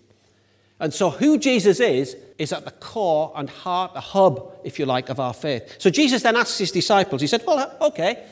And 0.79 0.95
so, 0.95 1.11
who 1.11 1.37
Jesus 1.37 1.79
is, 1.79 2.17
is 2.39 2.55
at 2.55 2.65
the 2.65 2.71
core 2.71 3.33
and 3.37 3.51
heart, 3.51 3.93
the 3.93 4.01
hub, 4.01 4.61
if 4.65 4.79
you 4.79 4.87
like, 4.87 5.11
of 5.11 5.21
our 5.21 5.35
faith. 5.35 5.77
So, 5.79 5.91
Jesus 5.91 6.23
then 6.23 6.37
asks 6.37 6.57
his 6.57 6.73
disciples, 6.73 7.21
He 7.21 7.27
said, 7.27 7.43
Well, 7.47 7.77
okay, 7.83 8.25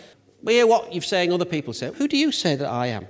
we 0.43 0.55
hear 0.55 0.67
what 0.67 0.93
you're 0.95 1.03
saying 1.03 1.31
other 1.31 1.45
people 1.45 1.75
say. 1.75 1.93
Who 1.93 2.09
do 2.09 2.17
you 2.17 2.33
say 2.33 2.57
that 2.57 2.69
I 2.69 2.87
am? 2.87 3.07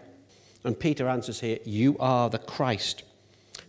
And 0.65 0.79
Peter 0.79 1.09
answers 1.09 1.41
here, 1.41 1.59
You 1.65 1.97
are 1.99 2.29
the 2.31 2.39
Christ. 2.39 3.05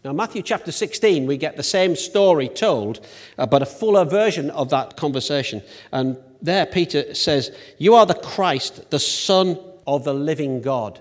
Now, 0.03 0.13
Matthew 0.13 0.41
chapter 0.41 0.71
16, 0.71 1.25
we 1.25 1.37
get 1.37 1.57
the 1.57 1.63
same 1.63 1.95
story 1.95 2.47
told, 2.47 3.05
uh, 3.37 3.45
but 3.45 3.61
a 3.61 3.65
fuller 3.65 4.05
version 4.05 4.49
of 4.51 4.69
that 4.69 4.95
conversation. 4.95 5.61
And 5.91 6.17
there, 6.41 6.65
Peter 6.65 7.13
says, 7.13 7.55
You 7.77 7.95
are 7.95 8.05
the 8.05 8.13
Christ, 8.13 8.89
the 8.91 8.99
Son 8.99 9.59
of 9.85 10.05
the 10.05 10.13
living 10.13 10.61
God. 10.61 10.99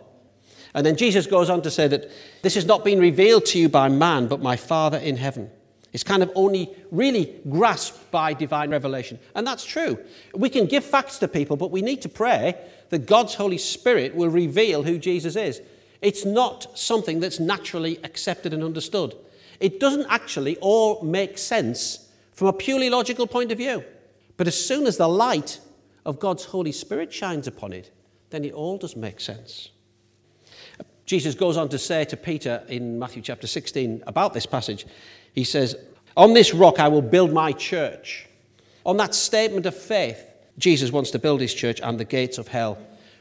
And 0.74 0.84
then 0.84 0.96
Jesus 0.96 1.26
goes 1.26 1.48
on 1.48 1.62
to 1.62 1.70
say 1.70 1.88
that 1.88 2.10
this 2.42 2.54
has 2.54 2.66
not 2.66 2.84
been 2.84 2.98
revealed 2.98 3.46
to 3.46 3.58
you 3.58 3.68
by 3.68 3.88
man, 3.88 4.26
but 4.26 4.42
my 4.42 4.56
Father 4.56 4.98
in 4.98 5.16
heaven. 5.16 5.50
It's 5.92 6.04
kind 6.04 6.22
of 6.22 6.30
only 6.34 6.70
really 6.90 7.34
grasped 7.48 8.10
by 8.10 8.34
divine 8.34 8.70
revelation. 8.70 9.18
And 9.34 9.46
that's 9.46 9.64
true. 9.64 9.98
We 10.34 10.50
can 10.50 10.66
give 10.66 10.84
facts 10.84 11.18
to 11.18 11.28
people, 11.28 11.56
but 11.56 11.70
we 11.70 11.82
need 11.82 12.02
to 12.02 12.08
pray 12.08 12.56
that 12.90 13.06
God's 13.06 13.34
Holy 13.34 13.58
Spirit 13.58 14.14
will 14.14 14.28
reveal 14.28 14.82
who 14.82 14.98
Jesus 14.98 15.34
is. 15.34 15.62
It's 16.00 16.24
not 16.24 16.78
something 16.78 17.20
that's 17.20 17.40
naturally 17.40 17.98
accepted 18.04 18.52
and 18.52 18.62
understood. 18.62 19.14
It 19.60 19.80
doesn't 19.80 20.06
actually 20.08 20.56
all 20.58 21.02
make 21.02 21.38
sense 21.38 22.08
from 22.32 22.48
a 22.48 22.52
purely 22.52 22.88
logical 22.88 23.26
point 23.26 23.50
of 23.50 23.58
view. 23.58 23.84
But 24.36 24.46
as 24.46 24.54
soon 24.54 24.86
as 24.86 24.96
the 24.96 25.08
light 25.08 25.58
of 26.06 26.20
God's 26.20 26.44
Holy 26.44 26.72
Spirit 26.72 27.12
shines 27.12 27.48
upon 27.48 27.72
it, 27.72 27.90
then 28.30 28.44
it 28.44 28.52
all 28.52 28.78
does 28.78 28.94
make 28.94 29.20
sense. 29.20 29.70
Jesus 31.04 31.34
goes 31.34 31.56
on 31.56 31.68
to 31.70 31.78
say 31.78 32.04
to 32.04 32.16
Peter 32.16 32.62
in 32.68 32.98
Matthew 32.98 33.22
chapter 33.22 33.46
16 33.46 34.04
about 34.06 34.34
this 34.34 34.46
passage, 34.46 34.86
he 35.32 35.42
says, 35.42 35.74
On 36.16 36.34
this 36.34 36.54
rock 36.54 36.78
I 36.78 36.88
will 36.88 37.02
build 37.02 37.32
my 37.32 37.52
church. 37.52 38.28
On 38.84 38.96
that 38.98 39.14
statement 39.14 39.66
of 39.66 39.76
faith, 39.76 40.22
Jesus 40.58 40.92
wants 40.92 41.10
to 41.12 41.18
build 41.18 41.40
his 41.40 41.54
church, 41.54 41.80
and 41.80 41.98
the 41.98 42.04
gates 42.04 42.38
of 42.38 42.48
hell 42.48 42.78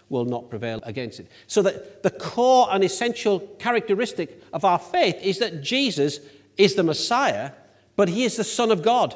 will 0.09 0.25
not 0.25 0.49
prevail 0.49 0.79
against 0.83 1.19
it. 1.19 1.29
So 1.47 1.61
that 1.63 2.03
the 2.03 2.11
core 2.11 2.67
and 2.71 2.83
essential 2.83 3.39
characteristic 3.59 4.41
of 4.53 4.63
our 4.63 4.79
faith 4.79 5.17
is 5.21 5.39
that 5.39 5.61
Jesus 5.61 6.19
is 6.57 6.75
the 6.75 6.83
Messiah, 6.83 7.51
but 7.95 8.09
he 8.09 8.23
is 8.23 8.37
the 8.37 8.43
Son 8.43 8.71
of 8.71 8.81
God. 8.81 9.15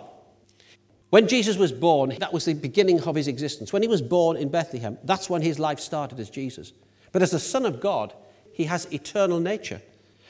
When 1.09 1.27
Jesus 1.27 1.57
was 1.57 1.71
born, 1.71 2.15
that 2.19 2.33
was 2.33 2.45
the 2.45 2.53
beginning 2.53 3.01
of 3.01 3.15
his 3.15 3.27
existence. 3.27 3.73
When 3.73 3.81
he 3.81 3.87
was 3.87 4.01
born 4.01 4.37
in 4.37 4.49
Bethlehem, 4.49 4.97
that's 5.03 5.29
when 5.29 5.41
his 5.41 5.59
life 5.59 5.79
started 5.79 6.19
as 6.19 6.29
Jesus. 6.29 6.71
But 7.11 7.21
as 7.21 7.31
the 7.31 7.39
Son 7.39 7.65
of 7.65 7.81
God, 7.81 8.13
he 8.53 8.65
has 8.65 8.91
eternal 8.93 9.39
nature. 9.39 9.81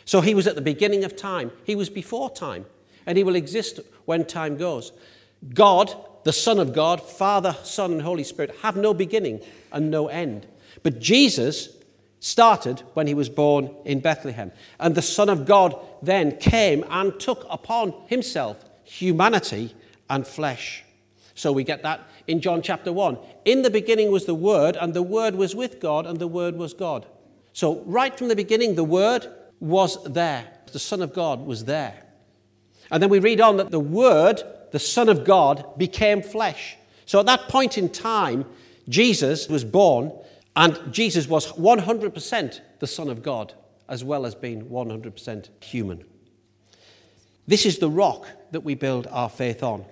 So 0.06 0.22
he 0.22 0.34
was 0.34 0.48
at 0.48 0.56
the 0.56 0.62
beginning 0.62 1.04
of 1.04 1.16
time, 1.16 1.52
he 1.64 1.76
was 1.76 1.90
before 1.90 2.32
time, 2.32 2.66
and 3.06 3.18
he 3.18 3.24
will 3.24 3.36
exist 3.36 3.80
when 4.06 4.26
time 4.26 4.58
goes. 4.58 4.92
God, 5.54 5.96
the 6.24 6.34
Son 6.34 6.60
of 6.60 6.74
God, 6.74 7.02
Father, 7.02 7.56
Son, 7.64 7.92
and 7.92 8.02
Holy 8.02 8.24
Spirit, 8.24 8.56
have 8.62 8.76
no 8.76 8.94
beginning 8.94 9.42
and 9.72 9.90
no 9.90 10.08
end. 10.08 10.48
But 10.84 11.00
Jesus 11.00 11.70
started 12.20 12.84
when 12.94 13.08
he 13.08 13.14
was 13.14 13.30
born 13.30 13.76
in 13.84 14.00
Bethlehem. 14.00 14.52
And 14.80 14.96
the 14.96 15.02
Son 15.02 15.28
of 15.28 15.46
God 15.46 15.76
then 16.02 16.38
came 16.38 16.86
and 16.90 17.20
took 17.20 17.46
upon 17.50 17.94
himself 18.08 18.64
humanity 18.84 19.76
and 20.10 20.26
flesh. 20.26 20.84
So 21.34 21.52
we 21.52 21.64
get 21.64 21.84
that 21.84 22.08
in 22.28 22.40
John 22.40 22.62
chapter 22.62 22.94
1. 22.94 23.18
In 23.46 23.64
the 23.64 23.70
beginning 23.70 24.12
was 24.12 24.26
the 24.26 24.36
Word, 24.36 24.78
and 24.80 24.94
the 24.94 25.02
Word 25.02 25.36
was 25.36 25.56
with 25.56 25.80
God, 25.80 26.06
and 26.06 26.20
the 26.20 26.28
Word 26.28 26.56
was 26.56 26.74
God. 26.74 27.08
So, 27.54 27.82
right 27.86 28.16
from 28.16 28.28
the 28.28 28.36
beginning, 28.36 28.76
the 28.76 28.84
Word 28.84 29.28
was 29.60 30.02
there. 30.04 30.48
The 30.72 30.80
Son 30.80 31.02
of 31.02 31.14
God 31.14 31.46
was 31.46 31.66
there. 31.66 32.04
And 32.92 33.02
then 33.02 33.10
we 33.10 33.20
read 33.20 33.42
on 33.42 33.58
that 33.58 33.72
the 33.72 33.80
Word, 33.80 34.44
the 34.72 34.80
Son 34.80 35.10
of 35.10 35.24
God, 35.24 35.78
became 35.78 36.22
flesh. 36.22 36.78
So, 37.06 37.20
at 37.20 37.26
that 37.26 37.48
point 37.50 37.78
in 37.78 37.90
time, 37.90 38.46
Jesus 38.90 39.48
was 39.48 39.64
born, 39.64 40.12
and 40.56 40.80
Jesus 40.92 41.28
was 41.28 41.52
100% 41.54 42.60
the 42.80 42.88
Son 42.88 43.10
of 43.10 43.22
God, 43.22 43.54
as 43.88 44.04
well 44.04 44.26
as 44.26 44.36
being 44.36 44.66
100% 44.66 45.50
human. 45.64 46.04
This 47.48 47.66
is 47.66 47.80
the 47.80 47.90
rock 47.90 48.28
that 48.52 48.62
we 48.62 48.76
build 48.76 49.08
our 49.12 49.30
faith 49.30 49.64
on. 49.64 49.86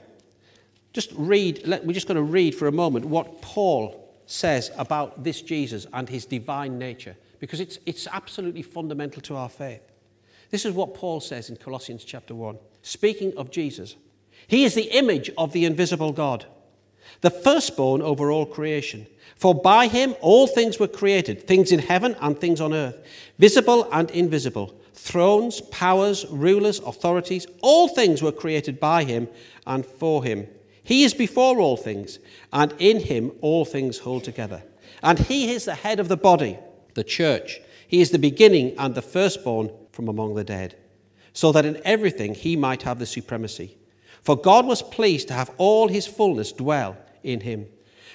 Just 0.93 1.11
read, 1.15 1.63
we're 1.65 1.93
just 1.93 2.07
going 2.07 2.15
to 2.15 2.23
read 2.23 2.55
for 2.55 2.67
a 2.67 2.71
moment 2.71 3.05
what 3.05 3.41
Paul 3.41 4.09
says 4.25 4.71
about 4.77 5.23
this 5.23 5.41
Jesus 5.41 5.87
and 5.93 6.07
his 6.07 6.25
divine 6.25 6.77
nature 6.77 7.15
because 7.39 7.59
it's, 7.59 7.79
it's 7.85 8.07
absolutely 8.11 8.61
fundamental 8.61 9.21
to 9.23 9.35
our 9.35 9.49
faith. 9.49 9.81
This 10.51 10.65
is 10.65 10.73
what 10.73 10.93
Paul 10.93 11.19
says 11.19 11.49
in 11.49 11.55
Colossians 11.55 12.03
chapter 12.03 12.35
1, 12.35 12.57
speaking 12.81 13.35
of 13.37 13.51
Jesus. 13.51 13.95
He 14.49 14.63
is 14.63 14.73
the 14.73 14.97
image 14.97 15.29
of 15.37 15.53
the 15.53 15.63
invisible 15.63 16.11
God, 16.11 16.47
the 17.21 17.29
firstborn 17.29 18.01
over 18.01 18.31
all 18.31 18.47
creation. 18.47 19.05
For 19.35 19.53
by 19.53 19.87
him 19.87 20.15
all 20.21 20.47
things 20.47 20.79
were 20.79 20.87
created, 20.87 21.45
things 21.45 21.71
in 21.71 21.77
heaven 21.77 22.15
and 22.19 22.35
things 22.35 22.59
on 22.59 22.73
earth, 22.73 22.97
visible 23.37 23.87
and 23.91 24.09
invisible, 24.09 24.73
thrones, 24.95 25.61
powers, 25.61 26.25
rulers, 26.31 26.79
authorities, 26.79 27.45
all 27.61 27.89
things 27.89 28.23
were 28.23 28.31
created 28.31 28.79
by 28.79 29.03
him 29.03 29.27
and 29.67 29.85
for 29.85 30.23
him. 30.23 30.47
He 30.81 31.03
is 31.03 31.13
before 31.13 31.59
all 31.59 31.77
things, 31.77 32.17
and 32.51 32.73
in 32.79 33.01
him 33.01 33.31
all 33.41 33.65
things 33.65 33.99
hold 33.99 34.23
together. 34.23 34.63
And 35.03 35.19
he 35.19 35.51
is 35.51 35.65
the 35.65 35.75
head 35.75 35.99
of 35.99 36.07
the 36.07 36.17
body 36.17 36.57
the 36.95 37.03
church. 37.03 37.61
He 37.87 38.01
is 38.01 38.09
the 38.09 38.17
beginning 38.17 38.75
and 38.79 38.95
the 38.95 39.03
firstborn 39.03 39.69
from 39.91 40.07
among 40.07 40.33
the 40.33 40.43
dead, 40.43 40.75
so 41.33 41.51
that 41.51 41.65
in 41.65 41.79
everything 41.85 42.33
he 42.33 42.55
might 42.55 42.81
have 42.81 42.97
the 42.97 43.05
supremacy. 43.05 43.77
For 44.21 44.35
God 44.35 44.65
was 44.65 44.81
pleased 44.81 45.27
to 45.29 45.33
have 45.33 45.51
all 45.57 45.87
his 45.87 46.07
fullness 46.07 46.51
dwell 46.51 46.97
in 47.23 47.41
him, 47.41 47.67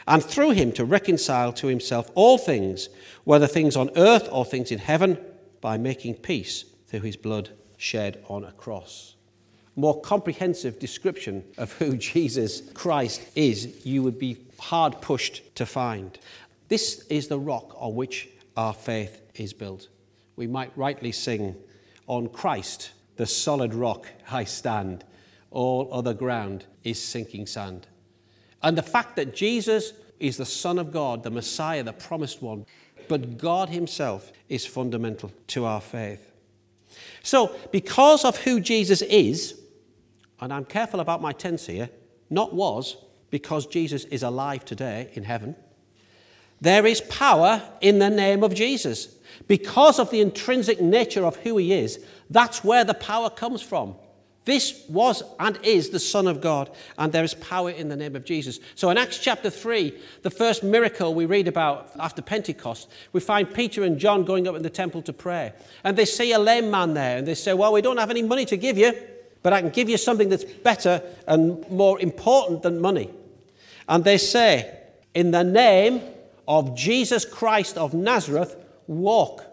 and 0.07 0.23
through 0.23 0.51
him 0.51 0.73
to 0.73 0.85
reconcile 0.85 1.53
to 1.55 1.67
himself 1.67 2.11
all 2.15 2.39
things, 2.39 2.89
whether 3.25 3.47
things 3.47 3.77
on 3.77 3.91
earth 3.97 4.29
or 4.31 4.45
things 4.45 4.71
in 4.71 4.79
heaven, 4.79 5.19
by 5.61 5.79
making 5.79 6.17
peace 6.17 6.65
through 6.87 7.01
his 7.01 7.17
blood 7.17 7.51
shed 7.77 8.23
on 8.29 8.45
a 8.45 8.53
cross. 8.53 9.15
More 9.77 10.01
comprehensive 10.01 10.79
description 10.79 11.45
of 11.59 11.73
who 11.73 11.97
Jesus 11.97 12.63
Christ 12.75 13.23
is, 13.35 13.85
you 13.87 14.03
would 14.03 14.19
be 14.19 14.37
hard 14.59 15.01
pushed 15.01 15.43
to 15.57 15.67
find. 15.67 16.19
This 16.69 17.05
is 17.09 17.29
the 17.29 17.39
rock 17.39 17.75
on 17.79 17.95
which 17.95 18.29
our 18.57 18.75
faith 18.75 19.21
is 19.35 19.53
built. 19.53 19.89
We 20.37 20.47
might 20.47 20.77
rightly 20.77 21.13
sing, 21.13 21.57
On 22.07 22.29
Christ, 22.29 22.93
the 23.17 23.27
solid 23.27 23.75
rock, 23.75 24.07
I 24.31 24.45
stand. 24.45 25.05
All 25.55 25.89
other 25.93 26.13
ground 26.13 26.67
is 26.83 27.01
sinking 27.01 27.47
sand. 27.47 27.87
And 28.61 28.77
the 28.77 28.83
fact 28.83 29.15
that 29.17 29.35
Jesus 29.35 29.93
is 30.19 30.37
the 30.37 30.45
Son 30.45 30.79
of 30.79 30.91
God, 30.91 31.23
the 31.23 31.31
Messiah, 31.31 31.85
the 31.85 31.93
promised 31.93 32.43
one, 32.43 32.67
but 33.09 33.39
God 33.39 33.69
Himself 33.69 34.33
is 34.49 34.67
fundamental 34.67 35.31
to 35.49 35.65
our 35.65 35.81
faith. 35.81 36.33
So, 37.23 37.55
because 37.71 38.25
of 38.25 38.39
who 38.39 38.59
Jesus 38.59 39.01
is, 39.03 39.61
and 40.41 40.53
I'm 40.53 40.65
careful 40.65 40.99
about 40.99 41.23
my 41.23 41.33
tense 41.33 41.67
here, 41.67 41.89
not 42.31 42.53
was, 42.53 42.97
because 43.31 43.67
Jesus 43.67 44.05
is 44.07 44.25
alive 44.25 44.65
today 44.65 45.11
in 45.15 45.23
heaven, 45.23 45.55
there 46.61 46.85
is 46.85 47.01
power 47.03 47.63
in 47.81 48.01
the 48.01 48.11
name 48.11 48.43
of 48.43 48.55
Jesus. 48.55 49.15
Because 49.47 50.01
of 50.01 50.11
the 50.11 50.21
intrinsic 50.21 50.81
nature 50.81 51.25
of 51.25 51.37
who 51.37 51.59
he 51.59 51.73
is, 51.73 52.05
that's 52.29 52.65
where 52.65 52.85
the 52.85 52.95
power 52.95 53.31
comes 53.31 53.63
from. 53.63 53.95
This 54.45 54.85
was 54.89 55.23
and 55.41 55.59
is 55.63 55.89
the 55.89 55.99
Son 55.99 56.27
of 56.27 56.43
God, 56.43 56.71
and 56.99 57.11
there 57.11 57.25
is 57.25 57.33
power 57.35 57.71
in 57.71 57.89
the 57.89 57.97
name 57.97 58.15
of 58.15 58.27
Jesus. 58.27 58.61
So 58.75 58.91
in 58.91 58.99
Acts 58.99 59.19
chapter 59.19 59.49
3, 59.49 59.99
the 60.23 60.31
first 60.31 60.63
miracle 60.63 61.15
we 61.15 61.25
read 61.25 61.49
about 61.49 61.93
after 61.99 62.21
Pentecost, 62.21 62.91
we 63.13 63.21
find 63.21 63.53
Peter 63.53 63.85
and 63.85 63.99
John 63.99 64.25
going 64.25 64.47
up 64.47 64.55
in 64.55 64.63
the 64.63 64.69
temple 64.69 65.01
to 65.03 65.15
pray. 65.15 65.55
And 65.83 65.97
they 65.97 66.05
see 66.05 66.33
a 66.33 66.39
lame 66.39 66.71
man 66.71 66.93
there, 66.93 67.19
and 67.19 67.27
they 67.27 67.35
say, 67.35 67.55
Well, 67.55 67.73
we 67.73 67.81
don't 67.81 67.97
have 67.97 68.11
any 68.11 68.23
money 68.23 68.45
to 68.47 68.57
give 68.59 68.77
you, 68.77 68.93
but 69.43 69.55
I 69.55 69.63
can 69.63 69.71
give 69.71 69.89
you 69.89 69.97
something 69.97 70.29
that's 70.29 70.45
better 70.45 71.03
and 71.27 71.67
more 71.71 71.99
important 72.01 72.63
than 72.63 72.81
money. 72.83 73.11
And 73.89 74.05
they 74.05 74.19
say, 74.19 74.79
In 75.15 75.31
the 75.31 75.45
name 75.45 76.03
of 76.47 76.77
Jesus 76.77 77.25
Christ 77.25 77.79
of 77.79 77.95
Nazareth, 77.95 78.57
walk. 78.87 79.44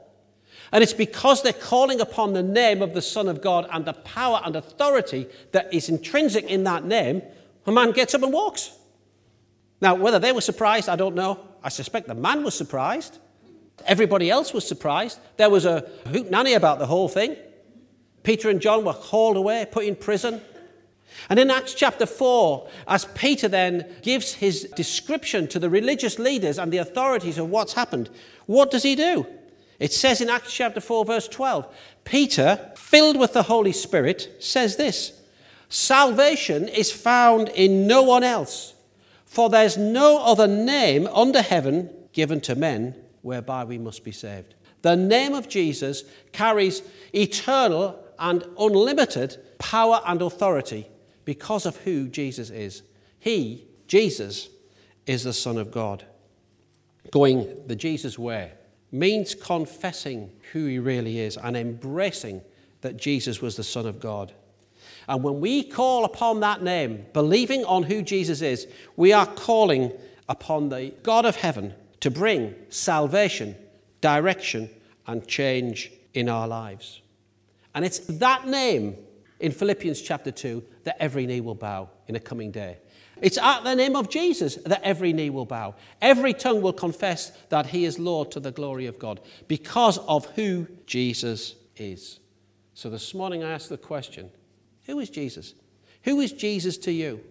And 0.72 0.82
it's 0.82 0.94
because 0.94 1.44
they're 1.44 1.54
calling 1.54 2.00
upon 2.00 2.34
the 2.34 2.44
name 2.44 2.82
of 2.82 2.94
the 2.94 3.02
Son 3.02 3.28
of 3.28 3.42
God 3.42 3.68
and 3.72 3.84
the 3.84 3.94
power 3.94 4.42
and 4.44 4.56
authority 4.56 5.28
that 5.52 5.74
is 5.74 5.90
intrinsic 5.90 6.46
in 6.46 6.64
that 6.64 6.86
name, 6.86 7.22
a 7.66 7.72
man 7.72 7.92
gets 7.92 8.16
up 8.16 8.24
and 8.24 8.32
walks. 8.32 8.72
Now, 9.82 9.96
whether 9.96 10.20
they 10.20 10.32
were 10.32 10.42
surprised, 10.42 10.88
I 10.88 10.96
don't 10.96 11.16
know. 11.16 11.40
I 11.64 11.70
suspect 11.70 12.08
the 12.08 12.16
man 12.16 12.44
was 12.44 12.56
surprised. 12.56 13.20
Everybody 13.86 14.30
else 14.30 14.54
was 14.54 14.66
surprised. 14.68 15.20
There 15.38 15.50
was 15.50 15.66
a 15.66 15.90
hoot 16.08 16.30
nanny 16.30 16.54
about 16.54 16.80
the 16.80 16.86
whole 16.86 17.10
thing. 17.10 17.36
Peter 18.24 18.50
and 18.50 18.62
John 18.62 18.86
were 18.86 18.94
hauled 18.94 19.38
away, 19.38 19.68
put 19.70 19.86
in 19.86 19.96
prison. 19.96 20.42
And 21.30 21.40
in 21.40 21.52
Acts 21.52 21.74
chapter 21.74 22.06
4, 22.06 22.68
as 22.88 23.06
Peter 23.06 23.48
then 23.48 23.94
gives 24.02 24.34
his 24.34 24.64
description 24.76 25.48
to 25.50 25.60
the 25.60 25.70
religious 25.70 26.20
leaders 26.20 26.58
and 26.58 26.72
the 26.72 26.78
authorities 26.78 27.38
of 27.38 27.50
what's 27.50 27.74
happened, 27.74 28.10
what 28.46 28.72
does 28.72 28.84
he 28.84 28.96
do? 28.96 29.26
It 29.82 29.92
says 29.92 30.22
in 30.22 30.30
Acts 30.30 30.54
chapter 30.54 30.80
4, 30.80 31.06
verse 31.06 31.28
12, 31.28 31.66
Peter, 32.04 32.72
filled 32.76 33.20
with 33.20 33.34
the 33.34 33.42
Holy 33.42 33.72
Spirit, 33.72 34.36
says 34.38 34.76
this 34.76 35.20
Salvation 35.70 36.68
is 36.68 36.92
found 36.92 37.50
in 37.50 37.88
no 37.88 38.04
one 38.04 38.24
else, 38.24 38.76
for 39.26 39.50
there's 39.50 39.78
no 39.78 40.24
other 40.24 40.46
name 40.46 41.08
under 41.08 41.42
heaven 41.42 41.90
given 42.14 42.40
to 42.42 42.54
men 42.54 42.94
whereby 43.24 43.64
we 43.64 43.80
must 43.80 44.04
be 44.04 44.12
saved. 44.12 44.54
The 44.84 44.96
name 44.96 45.34
of 45.34 45.50
Jesus 45.50 46.04
carries 46.32 46.84
eternal 47.12 48.06
and 48.20 48.46
unlimited 48.60 49.40
power 49.58 50.00
and 50.06 50.22
authority 50.22 50.88
because 51.26 51.66
of 51.66 51.78
who 51.78 52.08
Jesus 52.08 52.52
is. 52.52 52.84
He, 53.18 53.66
Jesus, 53.88 54.50
is 55.08 55.24
the 55.24 55.34
Son 55.34 55.58
of 55.58 55.72
God. 55.72 56.06
Going 57.10 57.64
the 57.66 57.76
Jesus 57.76 58.20
way 58.20 58.52
means 58.92 59.36
confessing 59.36 60.32
who 60.52 60.66
he 60.66 60.80
really 60.80 61.20
is 61.20 61.38
and 61.38 61.56
embracing 61.56 62.42
that 62.82 62.98
Jesus 62.98 63.42
was 63.42 63.56
the 63.56 63.64
Son 63.64 63.86
of 63.86 64.00
God. 64.00 64.34
And 65.08 65.24
when 65.24 65.40
we 65.40 65.64
call 65.64 66.06
upon 66.06 66.40
that 66.42 66.62
name, 66.62 67.06
believing 67.14 67.64
on 67.66 67.84
who 67.84 68.02
Jesus 68.02 68.42
is, 68.42 68.68
we 68.96 69.14
are 69.14 69.26
calling 69.26 69.92
upon 70.28 70.70
the 70.70 70.94
God 71.04 71.26
of 71.26 71.36
heaven 71.36 71.74
to 72.02 72.12
bring 72.12 72.56
salvation, 72.70 73.56
direction, 74.02 74.70
and 75.08 75.26
change 75.28 75.92
in 76.14 76.30
our 76.30 76.48
lives. 76.48 77.02
And 77.74 77.86
it's 77.86 78.00
that 78.00 78.48
name 78.48 78.98
in 79.40 79.52
Philippians 79.52 80.02
chapter 80.02 80.32
2 80.32 80.64
that 80.84 80.98
every 81.00 81.26
knee 81.26 81.42
will 81.42 81.56
bow 81.56 81.90
in 82.08 82.16
a 82.16 82.20
coming 82.20 82.52
day. 82.52 82.78
It's 83.22 83.38
at 83.38 83.64
the 83.64 83.76
name 83.76 83.96
of 83.96 84.10
Jesus 84.10 84.56
that 84.66 84.82
every 84.84 85.14
knee 85.14 85.30
will 85.30 85.46
bow. 85.46 85.76
Every 86.02 86.34
tongue 86.34 86.62
will 86.62 86.74
confess 86.74 87.32
that 87.50 87.68
he 87.68 87.86
is 87.86 88.00
Lord 88.00 88.32
to 88.32 88.40
the 88.40 88.52
glory 88.52 88.88
of 88.88 88.98
God 88.98 89.22
because 89.48 90.00
of 90.00 90.26
who 90.32 90.68
Jesus 90.88 91.56
is. 91.78 92.20
So 92.74 92.90
this 92.90 93.14
morning 93.14 93.44
I 93.44 93.52
asked 93.52 93.70
the 93.70 93.78
question 93.78 94.32
Who 94.88 95.00
is 95.00 95.10
Jesus? 95.10 95.54
Who 96.04 96.20
is 96.20 96.32
Jesus 96.32 96.78
to 96.80 96.92
you? 96.92 97.22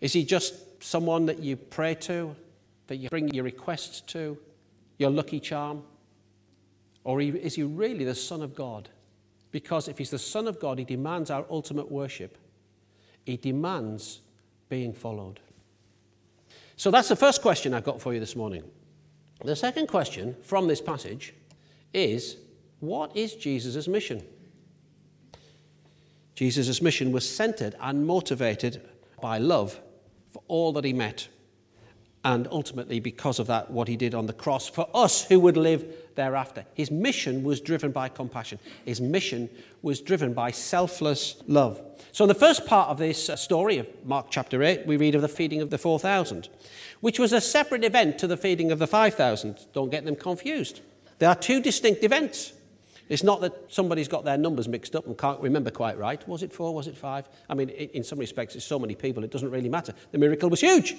Is 0.00 0.14
he 0.14 0.24
just 0.24 0.82
someone 0.82 1.26
that 1.26 1.40
you 1.40 1.56
pray 1.56 1.94
to, 1.96 2.34
that 2.86 2.96
you 2.96 3.10
bring 3.10 3.28
your 3.28 3.44
requests 3.44 4.00
to, 4.00 4.38
your 4.98 5.10
lucky 5.10 5.38
charm? 5.38 5.82
Or 7.04 7.20
is 7.20 7.54
he 7.54 7.62
really 7.62 8.04
the 8.04 8.14
Son 8.14 8.42
of 8.42 8.54
God? 8.54 8.88
Because 9.50 9.88
if 9.88 9.98
he's 9.98 10.10
the 10.10 10.18
Son 10.18 10.46
of 10.46 10.58
God, 10.60 10.78
he 10.78 10.84
demands 10.84 11.30
our 11.30 11.44
ultimate 11.50 11.90
worship. 11.90 12.38
He 13.24 13.36
demands 13.36 14.20
being 14.70 14.94
followed. 14.94 15.40
So 16.76 16.90
that's 16.90 17.08
the 17.08 17.16
first 17.16 17.42
question 17.42 17.74
I've 17.74 17.84
got 17.84 18.00
for 18.00 18.14
you 18.14 18.20
this 18.20 18.34
morning. 18.34 18.64
The 19.44 19.54
second 19.54 19.88
question 19.88 20.34
from 20.42 20.66
this 20.66 20.80
passage 20.80 21.34
is 21.92 22.36
what 22.78 23.14
is 23.14 23.34
Jesus' 23.34 23.86
mission? 23.86 24.24
Jesus' 26.34 26.80
mission 26.80 27.12
was 27.12 27.28
centered 27.28 27.74
and 27.80 28.06
motivated 28.06 28.88
by 29.20 29.36
love 29.36 29.78
for 30.32 30.42
all 30.48 30.72
that 30.72 30.84
he 30.84 30.94
met 30.94 31.28
and 32.24 32.46
ultimately, 32.50 33.00
because 33.00 33.38
of 33.38 33.46
that, 33.46 33.70
what 33.70 33.88
he 33.88 33.96
did 33.96 34.14
on 34.14 34.26
the 34.26 34.32
cross 34.32 34.68
for 34.68 34.88
us 34.92 35.24
who 35.24 35.40
would 35.40 35.56
live 35.56 35.86
thereafter. 36.20 36.66
His 36.74 36.90
mission 36.90 37.42
was 37.42 37.60
driven 37.60 37.92
by 37.92 38.10
compassion, 38.10 38.58
his 38.84 39.00
mission 39.00 39.48
was 39.80 40.00
driven 40.00 40.34
by 40.34 40.50
selfless 40.50 41.42
love. 41.46 41.80
So, 42.12 42.24
in 42.24 42.28
the 42.28 42.34
first 42.34 42.66
part 42.66 42.90
of 42.90 42.98
this 42.98 43.30
uh, 43.30 43.36
story 43.36 43.78
of 43.78 43.86
Mark 44.04 44.26
chapter 44.30 44.62
8, 44.62 44.86
we 44.86 44.98
read 44.98 45.14
of 45.14 45.22
the 45.22 45.28
feeding 45.28 45.62
of 45.62 45.70
the 45.70 45.78
4,000, 45.78 46.48
which 47.00 47.18
was 47.18 47.32
a 47.32 47.40
separate 47.40 47.84
event 47.84 48.18
to 48.18 48.26
the 48.26 48.36
feeding 48.36 48.70
of 48.70 48.78
the 48.78 48.86
5,000. 48.86 49.66
Don't 49.72 49.90
get 49.90 50.04
them 50.04 50.16
confused. 50.16 50.82
There 51.18 51.28
are 51.28 51.34
two 51.34 51.62
distinct 51.62 52.04
events. 52.04 52.52
It's 53.08 53.22
not 53.22 53.40
that 53.40 53.54
somebody's 53.68 54.08
got 54.08 54.24
their 54.24 54.38
numbers 54.38 54.68
mixed 54.68 54.94
up 54.94 55.06
and 55.06 55.16
can't 55.16 55.40
remember 55.40 55.70
quite 55.70 55.98
right. 55.98 56.26
Was 56.28 56.42
it 56.42 56.52
four? 56.52 56.74
Was 56.74 56.86
it 56.86 56.96
five? 56.96 57.28
I 57.48 57.54
mean, 57.54 57.70
in 57.70 58.04
some 58.04 58.18
respects, 58.18 58.54
it's 58.56 58.64
so 58.64 58.78
many 58.78 58.94
people, 58.94 59.24
it 59.24 59.30
doesn't 59.30 59.50
really 59.50 59.68
matter. 59.68 59.94
The 60.12 60.18
miracle 60.18 60.50
was 60.50 60.60
huge. 60.60 60.96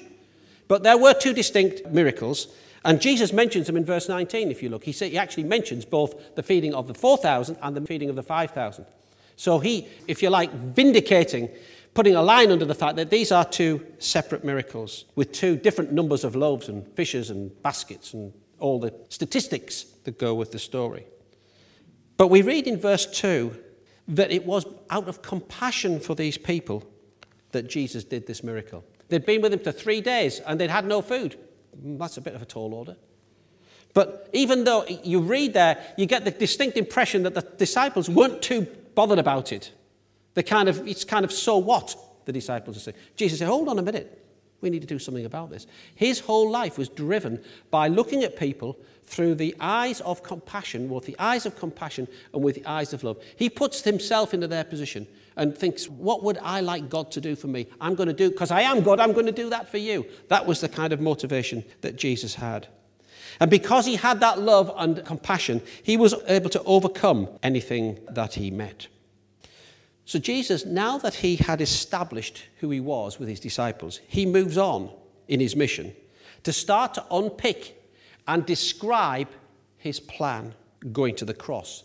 But 0.72 0.84
there 0.84 0.98
were 0.98 1.14
two 1.14 1.34
distinct 1.34 1.88
miracles, 1.88 2.48
and 2.86 3.02
Jesus 3.02 3.34
mentions 3.34 3.68
them 3.68 3.76
in 3.76 3.84
verse 3.84 4.08
19, 4.08 4.50
if 4.50 4.64
you 4.64 4.70
look. 4.70 4.86
He, 4.86 4.94
he 4.94 5.18
actually 5.18 5.44
mentions 5.44 5.84
both 5.84 6.34
the 6.36 6.44
feeding 6.44 6.74
of 6.74 6.88
the 6.88 6.94
4,000 6.94 7.58
and 7.62 7.76
the 7.76 7.82
feeding 7.82 8.10
of 8.10 8.16
the 8.16 8.24
5,000. 8.24 8.86
So 9.36 9.60
he, 9.60 9.90
if 10.08 10.24
you 10.24 10.30
like, 10.30 10.50
vindicating, 10.54 11.50
putting 11.94 12.16
a 12.16 12.22
line 12.22 12.52
under 12.52 12.64
the 12.64 12.74
fact 12.74 12.96
that 12.96 13.10
these 13.10 13.34
are 13.34 13.44
two 13.44 13.86
separate 14.00 14.46
miracles 14.46 15.04
with 15.16 15.34
two 15.34 15.58
different 15.58 15.92
numbers 15.92 16.24
of 16.24 16.38
loaves 16.38 16.70
and 16.70 16.88
fishes 16.94 17.32
and 17.32 17.52
baskets 17.62 18.14
and 18.14 18.32
all 18.58 18.80
the 18.80 18.94
statistics 19.10 19.84
that 20.06 20.18
go 20.18 20.34
with 20.34 20.54
the 20.54 20.60
story. 20.60 21.06
But 22.16 22.28
we 22.28 22.44
read 22.44 22.66
in 22.66 22.80
verse 22.80 23.06
2 23.08 23.54
that 24.08 24.32
it 24.32 24.46
was 24.46 24.66
out 24.90 25.10
of 25.10 25.22
compassion 25.22 26.00
for 26.00 26.16
these 26.16 26.38
people 26.38 26.90
that 27.52 27.68
Jesus 27.68 28.06
did 28.06 28.26
this 28.26 28.42
miracle. 28.42 28.86
They'd 29.12 29.26
been 29.26 29.42
with 29.42 29.52
him 29.52 29.60
for 29.60 29.74
three 29.74 30.00
days 30.00 30.40
and 30.40 30.58
they'd 30.58 30.70
had 30.70 30.86
no 30.86 31.02
food. 31.02 31.38
That's 31.84 32.16
a 32.16 32.22
bit 32.22 32.34
of 32.34 32.42
a 32.42 32.46
tall 32.46 32.74
order. 32.74 32.96
But 33.94 34.30
even 34.32 34.64
though 34.64 34.86
you 34.86 35.20
read 35.20 35.54
there, 35.54 35.84
you 35.98 36.06
get 36.06 36.24
the 36.24 36.32
distinct 36.32 36.78
impression 36.78 37.24
that 37.24 37.34
the 37.34 37.42
disciples 37.42 38.10
weren't 38.10 38.42
too 38.42 38.66
bothered 38.96 39.20
about 39.20 39.52
it. 39.52 39.74
They 40.34 40.44
kind 40.44 40.70
of, 40.70 40.88
it's 40.88 41.04
kind 41.04 41.26
of 41.26 41.32
so 41.34 41.58
what, 41.58 41.94
the 42.24 42.32
disciples 42.32 42.78
are 42.78 42.80
saying. 42.80 42.98
Jesus 43.18 43.40
said, 43.40 43.50
hold 43.50 43.68
on 43.68 43.78
a 43.80 43.82
minute. 43.82 44.18
We 44.62 44.70
need 44.70 44.80
to 44.80 44.88
do 44.88 44.98
something 44.98 45.26
about 45.26 45.50
this. 45.50 45.68
His 45.94 46.22
whole 46.22 46.50
life 46.50 46.78
was 46.78 46.88
driven 46.88 47.44
by 47.70 47.90
looking 47.90 48.24
at 48.24 48.38
people 48.38 48.80
through 49.04 49.36
the 49.36 49.54
eyes 49.60 50.00
of 50.02 50.24
compassion, 50.24 50.88
with 50.88 51.06
the 51.06 51.20
eyes 51.20 51.46
of 51.46 51.58
compassion 51.58 52.08
and 52.34 52.42
with 52.42 52.56
the 52.56 52.66
eyes 52.66 52.94
of 52.94 53.04
love. 53.04 53.22
He 53.36 53.50
puts 53.50 53.82
himself 53.82 54.34
into 54.34 54.48
their 54.48 54.64
position 54.64 55.06
and 55.36 55.58
thinks, 55.58 55.88
What 55.90 56.24
would 56.24 56.38
I 56.42 56.62
like 56.62 56.90
God 56.90 57.12
to 57.12 57.22
do 57.22 57.36
for 57.36 57.48
me? 57.48 57.68
I'm 57.80 57.96
going 57.96 58.08
to 58.08 58.14
do, 58.14 58.30
because 58.30 58.52
I 58.52 58.62
am 58.62 58.82
God, 58.82 59.00
I'm 59.00 59.14
going 59.14 59.26
to 59.26 59.32
do 59.32 59.50
that 59.50 59.70
for 59.70 59.78
you. 59.78 60.06
That 60.28 60.46
was 60.46 60.62
the 60.62 60.70
kind 60.70 60.94
of 60.94 61.02
motivation 61.02 61.64
that 61.82 61.96
Jesus 61.96 62.36
had. 62.36 62.68
And 63.40 63.50
because 63.50 63.86
he 63.86 63.96
had 63.96 64.20
that 64.20 64.40
love 64.40 64.72
and 64.78 65.04
compassion, 65.06 65.62
he 65.84 65.98
was 65.98 66.14
able 66.28 66.50
to 66.52 66.62
overcome 66.64 67.28
anything 67.42 68.00
that 68.10 68.36
he 68.36 68.52
met. 68.52 68.88
So, 70.06 70.20
Jesus, 70.20 70.66
now 70.66 70.98
that 70.98 71.16
he 71.16 71.38
had 71.38 71.62
established 71.62 72.44
who 72.60 72.70
he 72.70 72.80
was 72.80 73.20
with 73.20 73.30
his 73.30 73.40
disciples, 73.40 74.02
he 74.08 74.26
moves 74.26 74.58
on 74.58 74.92
in 75.28 75.40
his 75.40 75.56
mission 75.56 75.96
to 76.44 76.52
start 76.52 76.94
to 76.96 77.06
unpick 77.12 77.82
and 78.28 78.46
describe 78.46 79.30
his 79.78 80.00
plan 80.00 80.54
going 80.92 81.16
to 81.16 81.26
the 81.26 81.34
cross 81.34 81.84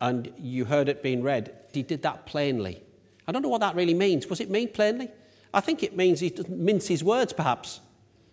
and 0.00 0.32
you 0.38 0.64
heard 0.64 0.88
it 0.88 1.02
being 1.02 1.22
read, 1.22 1.52
he 1.72 1.82
did 1.82 2.02
that 2.02 2.26
plainly. 2.26 2.82
I 3.28 3.32
don't 3.32 3.42
know 3.42 3.48
what 3.48 3.60
that 3.60 3.74
really 3.74 3.94
means. 3.94 4.26
Was 4.28 4.40
it 4.40 4.50
mean 4.50 4.68
plainly? 4.68 5.10
I 5.52 5.60
think 5.60 5.82
it 5.82 5.96
means 5.96 6.20
he 6.20 6.30
doesn't 6.30 6.58
mince 6.58 6.88
his 6.88 7.04
words, 7.04 7.32
perhaps. 7.32 7.80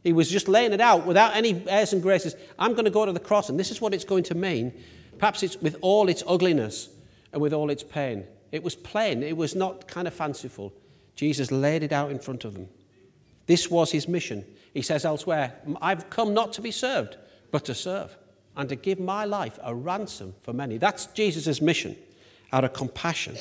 He 0.04 0.14
was 0.14 0.30
just 0.30 0.48
laying 0.48 0.74
it 0.74 0.82
out 0.82 1.06
without 1.06 1.36
any 1.36 1.62
airs 1.68 1.92
and 1.94 2.02
graces. 2.02 2.36
I'm 2.58 2.74
going 2.74 2.86
to 2.86 2.92
go 2.92 3.06
to 3.06 3.12
the 3.12 3.20
cross, 3.20 3.50
and 3.50 3.60
this 3.60 3.72
is 3.72 3.82
what 3.82 3.94
it's 3.94 4.06
going 4.06 4.24
to 4.26 4.36
mean. 4.36 4.74
Perhaps 5.18 5.44
it's 5.44 5.62
with 5.62 5.78
all 5.82 6.10
its 6.10 6.24
ugliness 6.28 6.90
and 7.34 7.42
with 7.42 7.54
all 7.54 7.70
its 7.70 7.84
pain. 7.84 8.26
It 8.52 8.64
was 8.64 8.76
plain, 8.76 9.24
it 9.24 9.36
was 9.36 9.56
not 9.56 9.88
kind 9.88 10.08
of 10.08 10.14
fanciful. 10.14 10.74
Jesus 11.16 11.52
laid 11.52 11.84
it 11.84 11.92
out 11.92 12.12
in 12.12 12.20
front 12.20 12.46
of 12.46 12.54
them. 12.54 12.70
This 13.48 13.70
was 13.70 13.92
his 13.92 14.08
mission. 14.08 14.46
He 14.74 14.82
says 14.82 15.04
elsewhere, 15.04 15.56
I've 15.82 16.10
come 16.10 16.34
not 16.34 16.54
to 16.54 16.62
be 16.62 16.72
served, 16.72 17.18
but 17.52 17.66
to 17.66 17.76
serve 17.76 18.16
and 18.58 18.68
to 18.68 18.76
give 18.76 19.00
my 19.00 19.24
life 19.24 19.58
a 19.64 19.74
ransom 19.74 20.34
for 20.42 20.52
many. 20.52 20.78
That's 20.78 21.06
Jesus' 21.08 21.62
mission 21.62 21.96
out 22.52 22.66
of 22.66 22.74
compassion. 22.74 23.38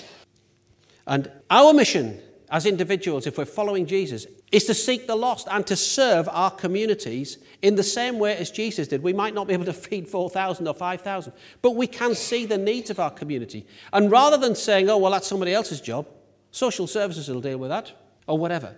And 1.07 1.31
our 1.51 1.73
mission 1.73 2.21
as 2.51 2.67
individuals, 2.67 3.27
if 3.27 3.39
we're 3.39 3.45
following 3.45 3.87
Jesus, 3.87 4.27
is 4.53 4.65
to 4.67 4.75
seek 4.75 5.07
the 5.07 5.17
lost 5.17 5.49
and 5.51 5.67
to 5.67 5.75
serve 5.75 6.29
our 6.29 6.51
communities 6.51 7.39
in 7.63 7.75
the 7.75 7.83
same 7.83 8.19
way 8.19 8.37
as 8.37 8.51
Jesus 8.51 8.87
did. 8.87 9.03
We 9.03 9.13
might 9.13 9.35
not 9.35 9.49
be 9.49 9.55
able 9.55 9.65
to 9.65 9.73
feed 9.73 10.07
4,000 10.07 10.69
or 10.69 10.75
5,000, 10.75 11.33
but 11.63 11.73
we 11.73 11.89
can 11.89 12.15
see 12.15 12.47
the 12.47 12.59
needs 12.59 12.91
of 12.91 13.01
our 13.01 13.11
community. 13.11 13.67
And 13.93 14.11
rather 14.11 14.37
than 14.37 14.55
saying, 14.55 14.89
oh, 14.89 14.99
well, 14.99 15.11
that's 15.11 15.27
somebody 15.27 15.53
else's 15.53 15.81
job, 15.81 16.07
social 16.53 16.87
services 16.87 17.29
will 17.29 17.41
deal 17.41 17.59
with 17.59 17.71
that, 17.71 17.93
or 18.29 18.39
whatever, 18.39 18.77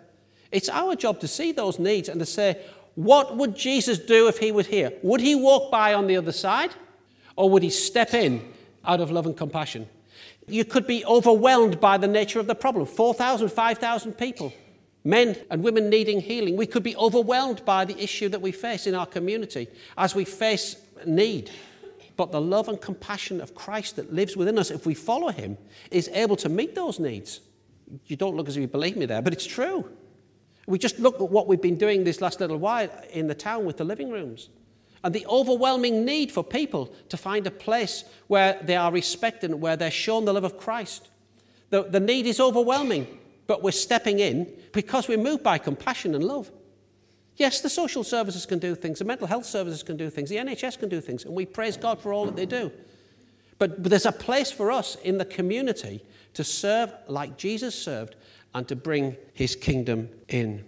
it's 0.50 0.70
our 0.70 0.96
job 0.96 1.20
to 1.20 1.28
see 1.28 1.52
those 1.52 1.78
needs 1.78 2.08
and 2.08 2.18
to 2.20 2.26
say, 2.26 2.64
what 2.98 3.36
would 3.36 3.54
Jesus 3.54 3.96
do 3.96 4.26
if 4.26 4.38
he 4.38 4.50
was 4.50 4.66
here? 4.66 4.92
Would 5.04 5.20
he 5.20 5.36
walk 5.36 5.70
by 5.70 5.94
on 5.94 6.08
the 6.08 6.16
other 6.16 6.32
side, 6.32 6.70
or 7.36 7.48
would 7.48 7.62
he 7.62 7.70
step 7.70 8.12
in 8.12 8.52
out 8.84 9.00
of 9.00 9.12
love 9.12 9.24
and 9.24 9.36
compassion? 9.36 9.88
You 10.48 10.64
could 10.64 10.84
be 10.84 11.04
overwhelmed 11.04 11.78
by 11.78 11.96
the 11.98 12.08
nature 12.08 12.40
of 12.40 12.48
the 12.48 12.56
problem 12.56 12.86
4,000, 12.86 13.50
5,000 13.50 14.14
people, 14.14 14.52
men 15.04 15.36
and 15.48 15.62
women 15.62 15.88
needing 15.88 16.20
healing. 16.20 16.56
We 16.56 16.66
could 16.66 16.82
be 16.82 16.96
overwhelmed 16.96 17.64
by 17.64 17.84
the 17.84 17.96
issue 18.02 18.28
that 18.30 18.42
we 18.42 18.50
face 18.50 18.88
in 18.88 18.96
our 18.96 19.06
community 19.06 19.68
as 19.96 20.16
we 20.16 20.24
face 20.24 20.74
need. 21.06 21.52
But 22.16 22.32
the 22.32 22.40
love 22.40 22.68
and 22.68 22.80
compassion 22.80 23.40
of 23.40 23.54
Christ 23.54 23.94
that 23.94 24.12
lives 24.12 24.36
within 24.36 24.58
us, 24.58 24.72
if 24.72 24.86
we 24.86 24.94
follow 24.94 25.28
him, 25.28 25.56
is 25.92 26.08
able 26.12 26.34
to 26.34 26.48
meet 26.48 26.74
those 26.74 26.98
needs. 26.98 27.38
You 28.06 28.16
don't 28.16 28.34
look 28.34 28.48
as 28.48 28.56
if 28.56 28.60
you 28.60 28.66
believe 28.66 28.96
me 28.96 29.06
there, 29.06 29.22
but 29.22 29.32
it's 29.32 29.46
true. 29.46 29.88
We 30.68 30.78
just 30.78 30.98
look 30.98 31.14
at 31.14 31.30
what 31.30 31.46
we've 31.46 31.62
been 31.62 31.78
doing 31.78 32.04
this 32.04 32.20
last 32.20 32.40
little 32.40 32.58
while 32.58 32.90
in 33.10 33.26
the 33.26 33.34
town 33.34 33.64
with 33.64 33.78
the 33.78 33.84
living 33.84 34.10
rooms 34.10 34.50
and 35.02 35.14
the 35.14 35.24
overwhelming 35.26 36.04
need 36.04 36.30
for 36.30 36.44
people 36.44 36.92
to 37.08 37.16
find 37.16 37.46
a 37.46 37.50
place 37.50 38.04
where 38.26 38.60
they 38.62 38.76
are 38.76 38.92
respected 38.92 39.50
and 39.50 39.62
where 39.62 39.76
they're 39.76 39.90
shown 39.90 40.26
the 40.26 40.32
love 40.34 40.44
of 40.44 40.58
Christ. 40.58 41.08
The, 41.70 41.84
the 41.84 42.00
need 42.00 42.26
is 42.26 42.38
overwhelming, 42.38 43.06
but 43.46 43.62
we're 43.62 43.70
stepping 43.70 44.18
in 44.18 44.52
because 44.74 45.08
we're 45.08 45.16
moved 45.16 45.42
by 45.42 45.56
compassion 45.56 46.14
and 46.14 46.22
love. 46.22 46.50
Yes, 47.36 47.62
the 47.62 47.70
social 47.70 48.04
services 48.04 48.44
can 48.44 48.58
do 48.58 48.74
things, 48.74 48.98
the 48.98 49.06
mental 49.06 49.26
health 49.26 49.46
services 49.46 49.82
can 49.82 49.96
do 49.96 50.10
things, 50.10 50.28
the 50.28 50.36
NHS 50.36 50.78
can 50.78 50.90
do 50.90 51.00
things, 51.00 51.24
and 51.24 51.34
we 51.34 51.46
praise 51.46 51.78
God 51.78 51.98
for 51.98 52.12
all 52.12 52.26
that 52.26 52.36
they 52.36 52.46
do. 52.46 52.70
But, 53.58 53.82
there's 53.82 54.06
a 54.06 54.12
place 54.12 54.50
for 54.50 54.70
us 54.70 54.96
in 54.96 55.18
the 55.18 55.24
community 55.24 56.04
to 56.34 56.44
serve 56.44 56.92
like 57.08 57.36
Jesus 57.36 57.74
served 57.74 58.14
and 58.54 58.66
to 58.68 58.76
bring 58.76 59.16
his 59.34 59.56
kingdom 59.56 60.08
in. 60.28 60.64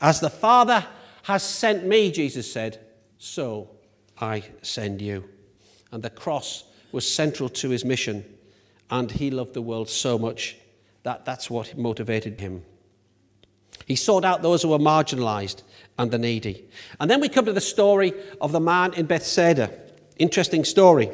As 0.00 0.20
the 0.20 0.30
Father 0.30 0.84
has 1.24 1.42
sent 1.42 1.86
me, 1.86 2.10
Jesus 2.10 2.50
said, 2.52 2.80
so 3.18 3.70
I 4.20 4.44
send 4.62 5.02
you. 5.02 5.28
And 5.92 6.02
the 6.02 6.10
cross 6.10 6.64
was 6.92 7.10
central 7.10 7.48
to 7.48 7.70
his 7.70 7.84
mission, 7.84 8.24
and 8.90 9.10
he 9.10 9.30
loved 9.30 9.54
the 9.54 9.62
world 9.62 9.88
so 9.88 10.18
much 10.18 10.56
that 11.02 11.24
that's 11.24 11.50
what 11.50 11.76
motivated 11.76 12.40
him. 12.40 12.64
He 13.86 13.96
sought 13.96 14.24
out 14.24 14.42
those 14.42 14.62
who 14.62 14.68
were 14.68 14.78
marginalized 14.78 15.62
and 15.98 16.10
the 16.10 16.18
needy. 16.18 16.68
And 17.00 17.10
then 17.10 17.20
we 17.20 17.28
come 17.28 17.46
to 17.46 17.52
the 17.52 17.60
story 17.60 18.12
of 18.40 18.52
the 18.52 18.60
man 18.60 18.94
in 18.94 19.06
Bethsaida. 19.06 19.70
Interesting 20.18 20.64
story. 20.64 21.10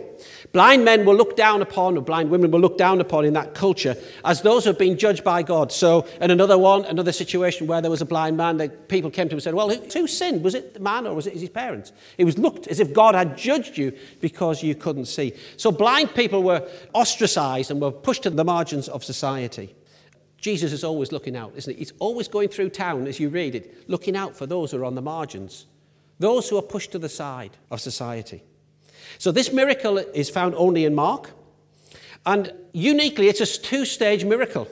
Blind 0.52 0.84
men 0.84 1.04
were 1.04 1.14
looked 1.14 1.36
down 1.36 1.60
upon, 1.60 1.98
or 1.98 2.00
blind 2.00 2.30
women 2.30 2.50
were 2.50 2.58
looked 2.58 2.78
down 2.78 3.00
upon 3.00 3.26
in 3.26 3.34
that 3.34 3.52
culture 3.52 3.96
as 4.24 4.40
those 4.40 4.64
who 4.64 4.70
have 4.70 4.78
been 4.78 4.96
judged 4.96 5.22
by 5.22 5.42
God. 5.42 5.72
So, 5.72 6.06
in 6.22 6.30
another 6.30 6.56
one, 6.56 6.86
another 6.86 7.12
situation 7.12 7.66
where 7.66 7.82
there 7.82 7.90
was 7.90 8.00
a 8.00 8.06
blind 8.06 8.38
man, 8.38 8.56
the 8.56 8.68
people 8.68 9.10
came 9.10 9.28
to 9.28 9.32
him 9.32 9.36
and 9.36 9.42
said, 9.42 9.54
Well, 9.54 9.68
who, 9.68 9.76
who 9.76 10.06
sinned? 10.06 10.42
Was 10.42 10.54
it 10.54 10.72
the 10.74 10.80
man 10.80 11.06
or 11.06 11.14
was 11.14 11.26
it 11.26 11.34
his 11.34 11.50
parents? 11.50 11.92
It 12.16 12.24
was 12.24 12.38
looked 12.38 12.66
as 12.68 12.80
if 12.80 12.94
God 12.94 13.14
had 13.14 13.36
judged 13.36 13.76
you 13.76 13.92
because 14.20 14.62
you 14.62 14.74
couldn't 14.74 15.06
see. 15.06 15.34
So, 15.58 15.70
blind 15.70 16.14
people 16.14 16.42
were 16.42 16.66
ostracized 16.94 17.70
and 17.70 17.80
were 17.80 17.90
pushed 17.90 18.22
to 18.22 18.30
the 18.30 18.44
margins 18.44 18.88
of 18.88 19.04
society. 19.04 19.74
Jesus 20.38 20.72
is 20.72 20.84
always 20.84 21.12
looking 21.12 21.36
out, 21.36 21.52
isn't 21.56 21.72
he? 21.72 21.78
He's 21.78 21.92
always 21.98 22.28
going 22.28 22.48
through 22.48 22.70
town 22.70 23.06
as 23.06 23.18
you 23.18 23.28
read 23.28 23.54
it, 23.54 23.88
looking 23.88 24.16
out 24.16 24.36
for 24.36 24.46
those 24.46 24.70
who 24.70 24.78
are 24.78 24.84
on 24.84 24.94
the 24.94 25.02
margins, 25.02 25.66
those 26.18 26.48
who 26.48 26.56
are 26.56 26.62
pushed 26.62 26.92
to 26.92 26.98
the 26.98 27.08
side 27.08 27.56
of 27.70 27.80
society. 27.80 28.42
So 29.18 29.32
this 29.32 29.52
miracle 29.52 29.98
is 29.98 30.30
found 30.30 30.54
only 30.54 30.84
in 30.84 30.94
Mark. 30.94 31.30
And 32.26 32.52
uniquely, 32.72 33.28
it's 33.28 33.40
a 33.40 33.46
two 33.46 33.84
stage 33.84 34.24
miracle. 34.24 34.68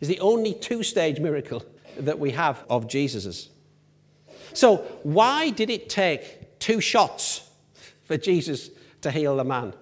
It's 0.00 0.08
the 0.08 0.20
only 0.20 0.54
two 0.54 0.82
stage 0.82 1.18
miracle 1.18 1.64
that 1.98 2.18
we 2.18 2.30
have 2.32 2.64
of 2.70 2.88
Jesus's. 2.88 3.48
So, 4.52 4.78
why 5.02 5.50
did 5.50 5.70
it 5.70 5.88
take 5.88 6.58
two 6.58 6.80
shots 6.80 7.48
for 8.04 8.16
Jesus 8.16 8.70
to 9.02 9.10
heal 9.10 9.36
the 9.36 9.44
man? 9.44 9.74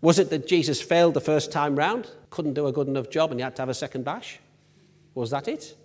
Was 0.00 0.18
it 0.18 0.30
that 0.30 0.46
Jesus 0.46 0.82
failed 0.82 1.14
the 1.14 1.20
first 1.20 1.50
time 1.50 1.76
round, 1.76 2.10
couldn't 2.30 2.54
do 2.54 2.66
a 2.66 2.72
good 2.72 2.88
enough 2.88 3.08
job, 3.08 3.30
and 3.30 3.40
he 3.40 3.44
had 3.44 3.56
to 3.56 3.62
have 3.62 3.68
a 3.68 3.74
second 3.74 4.04
bash? 4.04 4.38
Was 5.14 5.30
that 5.30 5.48
it? 5.48 5.76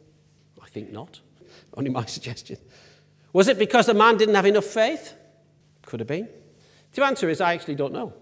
I 0.62 0.68
think 0.68 0.92
not. 0.92 1.20
Only 1.76 1.90
my 1.90 2.06
suggestion. 2.18 2.58
Was 3.34 3.48
it 3.48 3.58
because 3.58 3.86
the 3.86 3.94
man 3.94 4.18
didn't 4.18 4.36
have 4.36 4.46
enough 4.46 4.66
faith? 4.66 5.14
Could 5.84 6.02
have 6.02 6.08
been. 6.08 6.28
The 6.94 7.06
answer 7.06 7.30
is 7.30 7.42
I 7.42 7.54
actually 7.54 7.76
don't 7.76 7.94
know. 7.94 8.14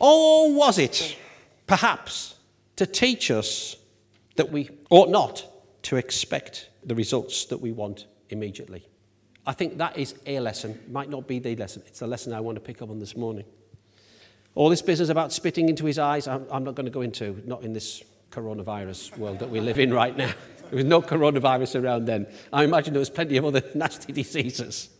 Or 0.00 0.52
was 0.52 0.78
it, 0.78 1.16
perhaps, 1.66 2.34
to 2.76 2.86
teach 2.86 3.30
us 3.30 3.76
that 4.36 4.50
we 4.50 4.70
ought 4.90 5.10
not 5.10 5.44
to 5.82 5.96
expect 5.96 6.68
the 6.84 6.94
results 6.94 7.44
that 7.46 7.58
we 7.58 7.72
want 7.72 8.06
immediately? 8.30 8.86
I 9.46 9.52
think 9.52 9.78
that 9.78 9.96
is 9.96 10.14
a 10.26 10.40
lesson. 10.40 10.78
Might 10.90 11.08
not 11.08 11.26
be 11.26 11.38
the 11.38 11.56
lesson. 11.56 11.82
It's 11.86 12.00
the 12.00 12.06
lesson 12.06 12.32
I 12.32 12.40
want 12.40 12.56
to 12.56 12.60
pick 12.60 12.82
up 12.82 12.90
on 12.90 12.98
this 12.98 13.16
morning. 13.16 13.44
All 14.54 14.68
this 14.68 14.82
business 14.82 15.08
about 15.08 15.32
spitting 15.32 15.68
into 15.68 15.86
his 15.86 15.98
eyes, 15.98 16.28
I'm, 16.28 16.46
I'm 16.50 16.64
not 16.64 16.74
going 16.74 16.86
to 16.86 16.92
go 16.92 17.00
into, 17.00 17.40
not 17.46 17.62
in 17.62 17.72
this 17.72 18.02
coronavirus 18.30 19.16
world 19.16 19.38
that 19.38 19.48
we 19.48 19.60
live 19.60 19.78
in 19.78 19.92
right 19.92 20.16
now. 20.16 20.32
There 20.68 20.76
was 20.76 20.84
no 20.84 21.00
coronavirus 21.00 21.82
around 21.82 22.04
then. 22.04 22.26
I 22.52 22.62
imagine 22.62 22.92
there 22.92 23.00
was 23.00 23.08
plenty 23.08 23.38
of 23.38 23.46
other 23.46 23.62
nasty 23.74 24.12
diseases. 24.12 24.90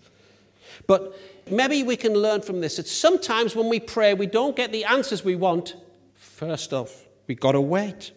But 0.87 1.18
maybe 1.50 1.83
we 1.83 1.96
can 1.96 2.14
learn 2.14 2.42
from 2.42 2.61
this 2.61 2.76
that 2.76 2.87
sometimes 2.87 3.54
when 3.54 3.68
we 3.68 3.81
pray, 3.81 4.14
we 4.14 4.26
don't 4.26 4.57
get 4.57 4.72
the 4.72 4.85
answers 4.85 5.24
we 5.24 5.37
want. 5.37 5.76
First 6.14 6.72
off, 6.72 7.07
we've 7.26 7.40
got 7.40 7.52
to 7.52 7.61
wait. 7.61 8.12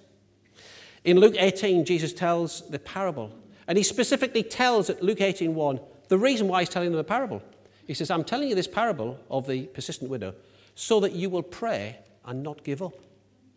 In 1.03 1.19
Luke 1.19 1.35
18, 1.37 1.85
Jesus 1.85 2.13
tells 2.13 2.67
the 2.69 2.79
parable, 2.79 3.31
and 3.67 3.77
he 3.77 3.83
specifically 3.83 4.43
tells 4.43 4.89
at 4.89 5.01
Luke 5.01 5.19
18:1 5.19 5.79
the 6.09 6.17
reason 6.17 6.47
why 6.47 6.61
he's 6.61 6.69
telling 6.69 6.89
them 6.89 6.97
the 6.97 7.03
parable. 7.03 7.41
He 7.87 7.93
says, 7.93 8.11
I'm 8.11 8.23
telling 8.23 8.49
you 8.49 8.55
this 8.55 8.67
parable 8.67 9.19
of 9.29 9.47
the 9.47 9.63
persistent 9.67 10.09
widow 10.09 10.35
so 10.75 10.99
that 10.99 11.13
you 11.13 11.29
will 11.29 11.43
pray 11.43 11.97
and 12.25 12.43
not 12.43 12.63
give 12.63 12.81
up. 12.81 12.93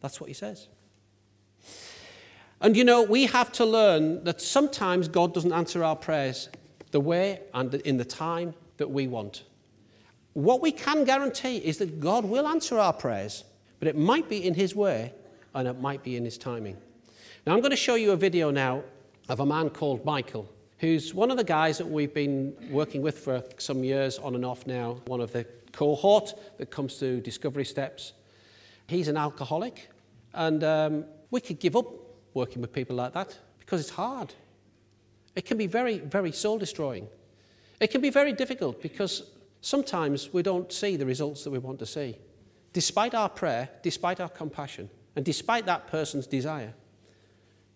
That's 0.01 0.21
what 0.21 0.29
he 0.29 0.35
says. 0.35 0.69
And 2.61 2.77
you 2.77 2.85
know, 2.85 3.03
we 3.03 3.27
have 3.27 3.53
to 3.53 3.65
learn 3.65 4.25
that 4.25 4.41
sometimes 4.41 5.09
God 5.09 5.35
doesn't 5.35 5.53
answer 5.53 5.85
our 5.85 5.97
prayers 5.97 6.49
the 6.93 7.01
way 7.01 7.41
and 7.53 7.75
in 7.75 7.97
the 7.97 8.05
time 8.05 8.55
that 8.77 8.91
we 8.91 9.07
want. 9.07 9.45
What 10.33 10.61
we 10.61 10.73
can 10.73 11.05
guarantee 11.05 11.59
is 11.59 11.79
that 11.79 12.01
God 12.01 12.25
will 12.25 12.47
answer 12.47 12.79
our 12.79 12.93
prayers, 12.93 13.45
but 13.79 13.89
it 13.89 13.97
might 13.97 14.29
be 14.29 14.45
in 14.45 14.55
His 14.55 14.75
way 14.75 15.13
and 15.55 15.69
it 15.69 15.81
might 15.81 16.03
be 16.03 16.17
in 16.17 16.25
His 16.25 16.37
timing. 16.37 16.77
Now, 17.47 17.53
I'm 17.53 17.61
going 17.61 17.71
to 17.71 17.77
show 17.77 17.95
you 17.95 18.13
a 18.13 18.17
video 18.17 18.51
now 18.51 18.83
of 19.29 19.41
a 19.41 19.47
man 19.47 19.71
called 19.71 20.05
Michael, 20.05 20.51
who's 20.79 21.15
one 21.15 21.31
of 21.31 21.37
the 21.37 21.45
guys 21.45 21.79
that 21.79 21.87
we've 21.87 22.13
been 22.13 22.55
working 22.71 23.01
with 23.01 23.19
for 23.19 23.45
some 23.59 23.85
years 23.85 24.19
on 24.19 24.35
and 24.35 24.45
off 24.45 24.67
now, 24.67 25.01
one 25.07 25.21
of 25.21 25.33
the 25.33 25.45
cohort 25.73 26.35
that 26.59 26.71
comes 26.71 26.99
to 26.99 27.21
Discovery 27.21 27.65
Steps. 27.65 28.13
He's 28.87 29.09
an 29.09 29.17
alcoholic, 29.17 29.89
and 30.33 30.65
um, 30.65 31.05
we 31.31 31.41
could 31.41 31.61
give 31.61 31.77
up 31.77 31.87
working 32.35 32.61
with 32.61 32.73
people 32.73 32.97
like 32.97 33.13
that 33.15 33.39
because 33.61 33.81
it's 33.81 33.91
hard. 33.91 34.35
It 35.37 35.45
can 35.45 35.57
be 35.57 35.67
very, 35.67 35.99
very 35.99 36.33
soul 36.33 36.59
destroying. 36.59 37.09
It 37.81 37.91
can 37.91 38.01
be 38.01 38.11
very 38.11 38.33
difficult 38.33 38.81
because 38.81 39.23
sometimes 39.61 40.33
we 40.33 40.43
don't 40.43 40.73
see 40.73 40.97
the 40.97 41.07
results 41.07 41.45
that 41.45 41.51
we 41.51 41.59
want 41.59 41.79
to 41.81 41.87
see, 41.87 42.17
despite 42.73 43.15
our 43.15 43.29
prayer, 43.29 43.69
despite 43.83 44.21
our 44.21 44.29
compassion, 44.29 44.89
and 45.17 45.25
despite 45.25 45.67
that 45.67 45.87
person's 45.89 46.27
desire. 46.27 46.75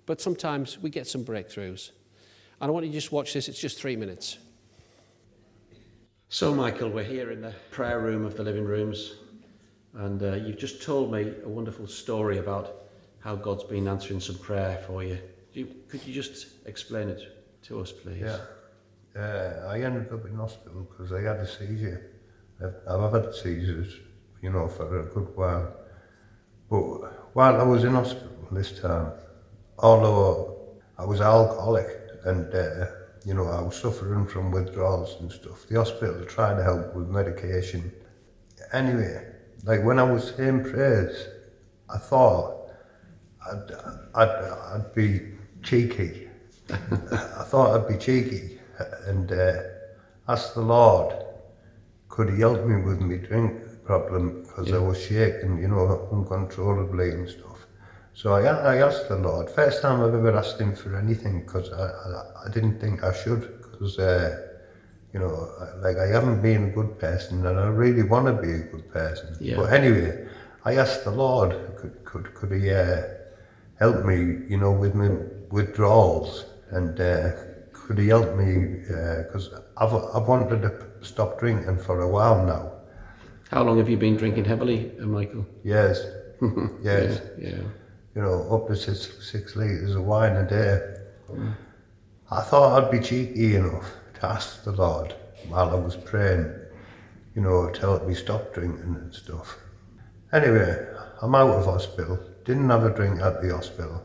But 0.06 0.20
sometimes 0.20 0.78
we 0.78 0.90
get 0.90 1.06
some 1.06 1.24
breakthroughs. 1.24 1.90
And 2.60 2.68
I 2.68 2.70
want 2.70 2.86
you 2.86 2.92
to 2.92 2.98
just 2.98 3.12
watch 3.12 3.32
this, 3.34 3.48
it's 3.48 3.60
just 3.60 3.78
three 3.78 3.96
minutes. 3.96 4.38
So, 6.28 6.54
Michael, 6.54 6.90
we're 6.90 7.04
here 7.04 7.30
in 7.30 7.40
the 7.40 7.54
prayer 7.70 8.00
room 8.00 8.24
of 8.24 8.36
the 8.36 8.42
living 8.42 8.64
rooms, 8.64 9.14
and 9.94 10.22
uh, 10.22 10.34
you've 10.34 10.58
just 10.58 10.82
told 10.82 11.10
me 11.10 11.32
a 11.44 11.48
wonderful 11.48 11.86
story 11.86 12.38
about 12.38 12.82
how 13.20 13.34
God's 13.34 13.64
been 13.64 13.88
answering 13.88 14.20
some 14.20 14.36
prayer 14.36 14.82
for 14.86 15.02
you. 15.02 15.18
Could 15.88 16.06
you 16.06 16.12
just 16.12 16.48
explain 16.66 17.08
it 17.08 17.22
to 17.62 17.80
us, 17.80 17.90
please? 17.90 18.20
Yeah 18.20 18.38
uh, 19.18 19.66
I 19.68 19.80
ended 19.80 20.12
up 20.12 20.24
in 20.26 20.36
hospital 20.36 20.86
because 20.88 21.12
I 21.12 21.22
had 21.22 21.36
a 21.36 21.46
seizure. 21.46 22.12
I've, 22.62 22.74
I've 22.88 23.12
had 23.12 23.34
seizures, 23.34 23.94
you 24.42 24.50
know, 24.50 24.68
for 24.68 25.00
a 25.00 25.04
good 25.12 25.36
while. 25.36 25.74
But 26.70 27.34
while 27.34 27.60
I 27.60 27.64
was 27.64 27.84
in 27.84 27.94
hospital 27.94 28.46
this 28.52 28.80
time, 28.80 29.12
although 29.78 30.78
I 30.96 31.04
was 31.04 31.20
alcoholic 31.20 31.88
and, 32.24 32.54
uh, 32.54 32.86
you 33.24 33.34
know, 33.34 33.46
I 33.46 33.60
was 33.60 33.76
suffering 33.76 34.26
from 34.26 34.50
withdrawals 34.50 35.16
and 35.20 35.30
stuff, 35.30 35.66
the 35.66 35.76
hospital 35.76 36.24
tried 36.24 36.56
to 36.56 36.62
help 36.62 36.94
with 36.94 37.08
medication. 37.08 37.92
Anyway, 38.72 39.24
like 39.64 39.82
when 39.84 39.98
I 39.98 40.04
was 40.04 40.34
saying 40.36 40.64
prayers, 40.64 41.28
I 41.92 41.98
thought 41.98 42.70
I'd, 43.50 43.72
I'd, 44.14 44.28
I'd 44.28 44.94
be 44.94 45.32
cheeky. 45.62 46.28
I 46.70 47.44
thought 47.44 47.80
I'd 47.80 47.88
be 47.88 47.96
cheeky 47.96 48.57
and 49.06 49.32
uh, 49.32 49.62
ask 50.28 50.54
the 50.54 50.60
Lord, 50.60 51.14
could 52.08 52.30
he 52.30 52.40
help 52.40 52.64
me 52.64 52.82
with 52.82 53.00
my 53.00 53.16
drink 53.16 53.84
problem 53.84 54.42
because 54.42 54.68
yeah. 54.68 54.76
I 54.76 54.80
was 54.80 55.00
shaking, 55.00 55.58
you 55.58 55.68
know, 55.68 56.08
uncontrollably 56.12 57.10
and 57.10 57.28
stuff. 57.28 57.66
So 58.12 58.34
I, 58.34 58.42
I 58.74 58.76
asked 58.88 59.08
the 59.08 59.16
Lord, 59.16 59.48
first 59.48 59.80
time 59.80 60.00
I've 60.02 60.14
ever 60.14 60.36
asked 60.36 60.60
him 60.60 60.74
for 60.74 60.96
anything 60.96 61.40
because 61.40 61.72
I, 61.72 61.84
I, 61.84 62.46
I 62.46 62.48
didn't 62.52 62.80
think 62.80 63.04
I 63.04 63.12
should 63.12 63.42
because, 63.62 63.98
uh, 63.98 64.48
you 65.12 65.20
know, 65.20 65.34
like 65.84 65.96
I 65.96 66.06
haven't 66.06 66.42
been 66.42 66.64
a 66.64 66.72
good 66.78 66.98
person 66.98 67.46
and 67.46 67.58
I 67.58 67.68
really 67.68 68.02
want 68.02 68.26
to 68.26 68.34
be 68.34 68.52
a 68.52 68.64
good 68.72 68.90
person. 68.92 69.36
Yeah. 69.40 69.56
But 69.56 69.72
anyway, 69.72 70.26
I 70.64 70.74
asked 70.76 71.04
the 71.04 71.12
Lord, 71.12 71.50
could, 71.78 72.04
could, 72.04 72.34
could 72.34 72.52
he 72.52 72.70
uh, 72.70 73.02
help 73.78 74.04
me, 74.04 74.16
you 74.52 74.58
know, 74.58 74.72
with 74.72 74.94
my 74.94 75.10
withdrawals 75.50 76.44
and 76.70 77.00
uh, 77.00 77.30
could 77.88 77.96
he 77.96 78.08
help 78.08 78.36
me 78.36 78.82
because 79.22 79.48
uh, 79.48 79.62
I've, 79.78 79.94
I've 80.14 80.28
wanted 80.28 80.60
to 80.60 80.86
stop 81.00 81.40
drinking 81.40 81.78
for 81.78 82.02
a 82.02 82.08
while 82.08 82.44
now. 82.44 82.72
How 83.50 83.62
long 83.62 83.78
have 83.78 83.88
you 83.88 83.96
been 83.96 84.14
drinking 84.14 84.44
heavily, 84.44 84.92
uh, 85.00 85.06
Michael? 85.06 85.46
Yes, 85.64 86.04
yes. 86.82 87.22
Yeah, 87.38 87.48
yeah. 87.48 87.62
You 88.14 88.22
know, 88.22 88.46
up 88.54 88.68
to 88.68 88.76
six, 88.76 89.30
six 89.32 89.56
litres 89.56 89.94
of 89.94 90.04
wine 90.04 90.36
a 90.36 90.46
day. 90.46 90.82
Mm. 91.30 91.54
I 92.30 92.42
thought 92.42 92.76
I'd 92.76 92.90
be 92.90 93.00
cheeky 93.00 93.56
enough 93.56 93.90
to 94.20 94.26
ask 94.26 94.64
the 94.64 94.72
Lord 94.72 95.14
while 95.48 95.70
I 95.70 95.76
was 95.76 95.96
praying, 95.96 96.44
you 97.34 97.40
know, 97.40 97.70
to 97.70 97.80
help 97.80 98.06
me 98.06 98.12
stop 98.14 98.52
drinking 98.52 98.96
and 99.00 99.14
stuff. 99.14 99.56
Anyway, 100.30 100.76
I'm 101.22 101.34
out 101.34 101.56
of 101.56 101.64
hospital, 101.64 102.18
didn't 102.44 102.68
have 102.68 102.84
a 102.84 102.90
drink 102.90 103.22
at 103.22 103.40
the 103.40 103.54
hospital, 103.54 104.02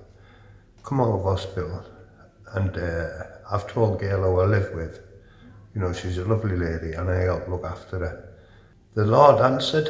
come 0.83 1.01
out 1.01 1.19
of 1.19 1.23
hospital, 1.23 1.83
and 2.53 2.77
uh, 2.77 3.07
I've 3.51 3.67
told 3.67 3.99
Gail 3.99 4.23
who 4.23 4.39
I 4.39 4.45
live 4.45 4.73
with, 4.73 4.99
you 5.73 5.81
know, 5.81 5.91
she's 5.91 6.17
a 6.17 6.25
lovely 6.25 6.55
lady 6.55 6.93
and 6.93 7.09
I 7.09 7.21
help 7.21 7.47
look 7.47 7.65
after 7.65 7.99
her. 7.99 8.29
The 8.93 9.05
Lord 9.05 9.41
answered, 9.41 9.89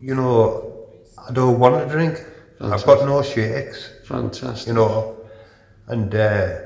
you 0.00 0.14
know, 0.14 0.88
I 1.28 1.32
don't 1.32 1.58
want 1.58 1.86
to 1.86 1.92
drink. 1.92 2.16
Fantastic. 2.58 2.88
I've 2.88 2.98
got 2.98 3.06
no 3.06 3.22
shakes. 3.22 3.90
Fantastic. 4.04 4.68
You 4.68 4.74
know, 4.74 5.16
and 5.86 6.12
uh, 6.14 6.58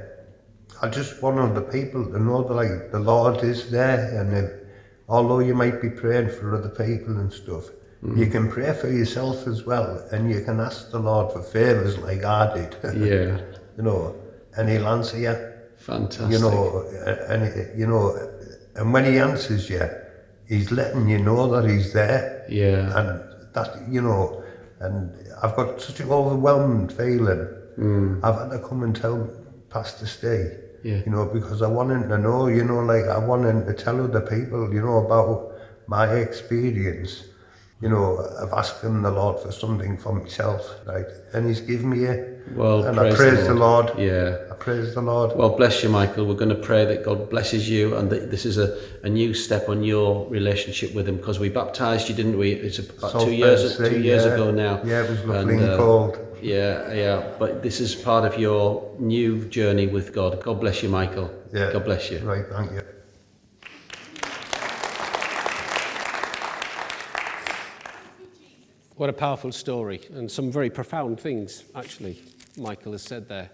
I 0.80 0.88
just 0.88 1.22
want 1.22 1.54
the 1.54 1.60
people 1.60 2.04
to 2.06 2.18
know 2.18 2.42
that 2.44 2.54
like 2.54 2.90
the 2.90 2.98
Lord 2.98 3.44
is 3.44 3.70
there 3.70 4.20
and 4.20 4.32
if, 4.36 4.50
although 5.08 5.40
you 5.40 5.54
might 5.54 5.82
be 5.82 5.90
praying 5.90 6.30
for 6.30 6.56
other 6.56 6.70
people 6.70 7.18
and 7.18 7.30
stuff, 7.30 7.68
mm. 8.02 8.16
you 8.16 8.26
can 8.26 8.50
pray 8.50 8.72
for 8.72 8.88
yourself 8.88 9.46
as 9.46 9.64
well 9.64 10.06
and 10.12 10.30
you 10.30 10.42
can 10.42 10.60
ask 10.60 10.90
the 10.90 10.98
Lord 10.98 11.32
for 11.32 11.42
favours 11.42 11.98
like 11.98 12.24
I 12.24 12.54
did. 12.54 12.76
Yeah. 12.96 13.40
you 13.76 13.82
know, 13.82 14.16
and 14.56 14.68
he'll 14.68 14.88
answer 14.88 15.18
you. 15.18 15.34
Fantastic. 15.76 16.30
You 16.30 16.38
know, 16.38 16.86
and 17.28 17.78
you 17.78 17.86
know, 17.86 18.16
and 18.76 18.92
when 18.92 19.04
he 19.04 19.18
answers 19.18 19.68
you, 19.68 19.88
he's 20.48 20.70
letting 20.70 21.08
you 21.08 21.18
know 21.18 21.48
that 21.50 21.68
he's 21.68 21.92
there. 21.92 22.46
Yeah. 22.48 22.98
And 22.98 23.22
that 23.54 23.88
you 23.88 24.00
know, 24.00 24.42
and 24.80 25.12
I've 25.42 25.56
got 25.56 25.80
such 25.80 26.00
an 26.00 26.10
overwhelmed 26.10 26.92
feeling. 26.92 27.48
Mm. 27.78 28.24
I've 28.24 28.38
had 28.38 28.50
to 28.50 28.58
come 28.66 28.82
and 28.82 28.94
tell 28.94 29.28
Pastor 29.70 30.06
Steve. 30.06 30.52
Yeah. 30.82 31.02
You 31.04 31.12
know, 31.12 31.26
because 31.26 31.62
I 31.62 31.68
want 31.68 31.90
him 31.90 32.08
to 32.08 32.18
know, 32.18 32.48
you 32.48 32.62
know, 32.64 32.80
like 32.80 33.04
I 33.04 33.18
want 33.18 33.46
him 33.46 33.64
to 33.66 33.72
tell 33.72 34.00
other 34.02 34.20
people, 34.20 34.72
you 34.72 34.82
know, 34.82 35.04
about 35.06 35.52
my 35.86 36.14
experience 36.14 37.24
you 37.80 37.88
know, 37.88 38.16
of 38.16 38.52
asking 38.52 39.02
the 39.02 39.10
Lord 39.10 39.40
for 39.40 39.52
something 39.52 39.98
for 39.98 40.14
myself, 40.14 40.62
right? 40.86 41.06
And 41.32 41.46
He's 41.46 41.60
given 41.60 41.90
me 41.90 42.04
it. 42.04 42.42
Well, 42.54 42.84
and 42.84 42.96
praise 42.96 43.14
I 43.14 43.16
praise 43.16 43.46
the 43.46 43.54
Lord. 43.54 43.88
the 43.88 43.94
Lord. 43.94 43.98
Yeah. 43.98 44.52
I 44.52 44.54
praise 44.54 44.94
the 44.94 45.02
Lord. 45.02 45.36
Well, 45.36 45.56
bless 45.56 45.82
you, 45.82 45.88
Michael. 45.88 46.26
We're 46.26 46.34
going 46.34 46.50
to 46.50 46.62
pray 46.62 46.84
that 46.84 47.04
God 47.04 47.28
blesses 47.30 47.68
you 47.68 47.96
and 47.96 48.10
that 48.10 48.30
this 48.30 48.44
is 48.46 48.58
a, 48.58 48.78
a 49.02 49.08
new 49.08 49.34
step 49.34 49.68
on 49.68 49.82
your 49.82 50.28
relationship 50.28 50.94
with 50.94 51.08
Him 51.08 51.16
because 51.16 51.38
we 51.38 51.48
baptised 51.48 52.08
you, 52.08 52.14
didn't 52.14 52.38
we? 52.38 52.52
It's 52.52 52.78
about 52.78 53.12
Salt 53.12 53.24
two 53.24 53.34
years 53.34 53.76
two 53.76 54.00
years 54.00 54.24
yeah. 54.24 54.34
ago 54.34 54.50
now. 54.50 54.80
Yeah, 54.84 55.04
it 55.04 55.10
was 55.10 55.24
lovely 55.24 55.54
and, 55.54 55.64
uh, 55.64 55.70
and 55.70 55.78
cold. 55.78 56.18
Yeah, 56.40 56.92
yeah. 56.92 57.34
But 57.38 57.62
this 57.62 57.80
is 57.80 57.94
part 57.94 58.24
of 58.24 58.38
your 58.38 58.94
new 58.98 59.46
journey 59.48 59.86
with 59.86 60.12
God. 60.12 60.42
God 60.42 60.60
bless 60.60 60.82
you, 60.82 60.90
Michael. 60.90 61.30
Yeah. 61.52 61.72
God 61.72 61.84
bless 61.84 62.10
you. 62.10 62.18
Right, 62.18 62.44
thank 62.50 62.72
you. 62.72 62.82
What 68.96 69.10
a 69.10 69.12
powerful 69.12 69.50
story, 69.50 70.02
and 70.12 70.30
some 70.30 70.52
very 70.52 70.70
profound 70.70 71.18
things, 71.18 71.64
actually, 71.74 72.22
Michael 72.56 72.92
has 72.92 73.02
said 73.02 73.28
there. 73.28 73.50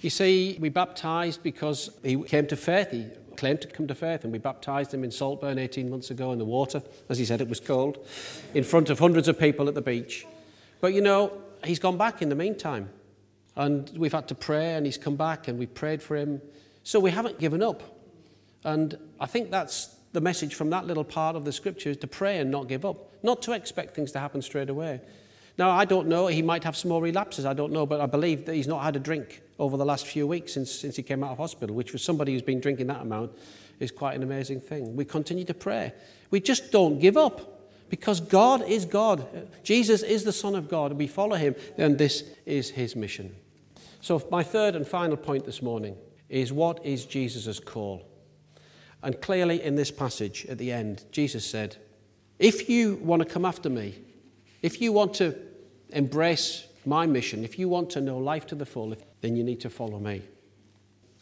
You 0.00 0.10
see, 0.10 0.56
we 0.60 0.70
baptized 0.70 1.44
because 1.44 1.90
he 2.02 2.20
came 2.24 2.48
to 2.48 2.56
faith. 2.56 2.90
He 2.90 3.06
claimed 3.36 3.60
to 3.60 3.68
come 3.68 3.86
to 3.86 3.94
faith, 3.94 4.24
and 4.24 4.32
we 4.32 4.40
baptized 4.40 4.92
him 4.92 5.04
in 5.04 5.12
Saltburn 5.12 5.58
18 5.58 5.88
months 5.88 6.10
ago 6.10 6.32
in 6.32 6.38
the 6.40 6.44
water. 6.44 6.82
As 7.08 7.16
he 7.16 7.24
said, 7.24 7.40
it 7.40 7.48
was 7.48 7.60
cold, 7.60 8.04
in 8.54 8.64
front 8.64 8.90
of 8.90 8.98
hundreds 8.98 9.28
of 9.28 9.38
people 9.38 9.68
at 9.68 9.74
the 9.76 9.82
beach. 9.82 10.26
But 10.80 10.94
you 10.94 11.00
know, 11.00 11.32
he's 11.64 11.78
gone 11.78 11.96
back 11.96 12.20
in 12.20 12.28
the 12.28 12.34
meantime. 12.34 12.90
And 13.54 13.88
we've 13.96 14.12
had 14.12 14.26
to 14.28 14.34
pray, 14.34 14.74
and 14.74 14.84
he's 14.84 14.98
come 14.98 15.14
back, 15.14 15.46
and 15.46 15.60
we 15.60 15.66
prayed 15.66 16.02
for 16.02 16.16
him. 16.16 16.42
So 16.82 16.98
we 16.98 17.12
haven't 17.12 17.38
given 17.38 17.62
up. 17.62 17.84
And 18.64 18.98
I 19.20 19.26
think 19.26 19.52
that's 19.52 19.95
the 20.16 20.20
message 20.22 20.54
from 20.54 20.70
that 20.70 20.86
little 20.86 21.04
part 21.04 21.36
of 21.36 21.44
the 21.44 21.52
scripture 21.52 21.90
is 21.90 21.98
to 21.98 22.06
pray 22.06 22.38
and 22.38 22.50
not 22.50 22.68
give 22.68 22.86
up, 22.86 23.12
not 23.22 23.42
to 23.42 23.52
expect 23.52 23.94
things 23.94 24.10
to 24.12 24.18
happen 24.18 24.40
straight 24.40 24.70
away. 24.70 24.98
Now, 25.58 25.68
I 25.68 25.84
don't 25.84 26.08
know, 26.08 26.26
he 26.26 26.40
might 26.40 26.64
have 26.64 26.74
some 26.74 26.88
more 26.88 27.02
relapses, 27.02 27.44
I 27.44 27.52
don't 27.52 27.70
know, 27.70 27.84
but 27.84 28.00
I 28.00 28.06
believe 28.06 28.46
that 28.46 28.54
he's 28.54 28.66
not 28.66 28.82
had 28.82 28.96
a 28.96 28.98
drink 28.98 29.42
over 29.58 29.76
the 29.76 29.84
last 29.84 30.06
few 30.06 30.26
weeks 30.26 30.54
since, 30.54 30.70
since 30.70 30.96
he 30.96 31.02
came 31.02 31.22
out 31.22 31.32
of 31.32 31.36
hospital, 31.36 31.76
which 31.76 31.90
for 31.90 31.98
somebody 31.98 32.32
who's 32.32 32.40
been 32.40 32.60
drinking 32.60 32.86
that 32.86 33.02
amount 33.02 33.30
is 33.78 33.90
quite 33.90 34.16
an 34.16 34.22
amazing 34.22 34.58
thing. 34.58 34.96
We 34.96 35.04
continue 35.04 35.44
to 35.44 35.52
pray. 35.52 35.92
We 36.30 36.40
just 36.40 36.72
don't 36.72 36.98
give 36.98 37.18
up 37.18 37.68
because 37.90 38.18
God 38.18 38.66
is 38.66 38.86
God. 38.86 39.26
Jesus 39.64 40.02
is 40.02 40.24
the 40.24 40.32
Son 40.32 40.54
of 40.54 40.66
God. 40.66 40.94
We 40.94 41.08
follow 41.08 41.36
him, 41.36 41.54
and 41.76 41.98
this 41.98 42.24
is 42.46 42.70
his 42.70 42.96
mission. 42.96 43.36
So, 44.00 44.26
my 44.30 44.42
third 44.42 44.76
and 44.76 44.88
final 44.88 45.18
point 45.18 45.44
this 45.44 45.60
morning 45.60 45.94
is 46.30 46.54
what 46.54 46.84
is 46.86 47.04
Jesus' 47.04 47.60
call? 47.60 48.15
And 49.06 49.22
clearly, 49.22 49.62
in 49.62 49.76
this 49.76 49.92
passage 49.92 50.46
at 50.46 50.58
the 50.58 50.72
end, 50.72 51.04
Jesus 51.12 51.48
said, 51.48 51.76
If 52.40 52.68
you 52.68 52.96
want 52.96 53.22
to 53.22 53.28
come 53.28 53.44
after 53.44 53.70
me, 53.70 53.94
if 54.62 54.80
you 54.80 54.90
want 54.90 55.14
to 55.14 55.32
embrace 55.90 56.66
my 56.84 57.06
mission, 57.06 57.44
if 57.44 57.56
you 57.56 57.68
want 57.68 57.88
to 57.90 58.00
know 58.00 58.18
life 58.18 58.48
to 58.48 58.56
the 58.56 58.66
full, 58.66 58.96
then 59.20 59.36
you 59.36 59.44
need 59.44 59.60
to 59.60 59.70
follow 59.70 60.00
me. 60.00 60.22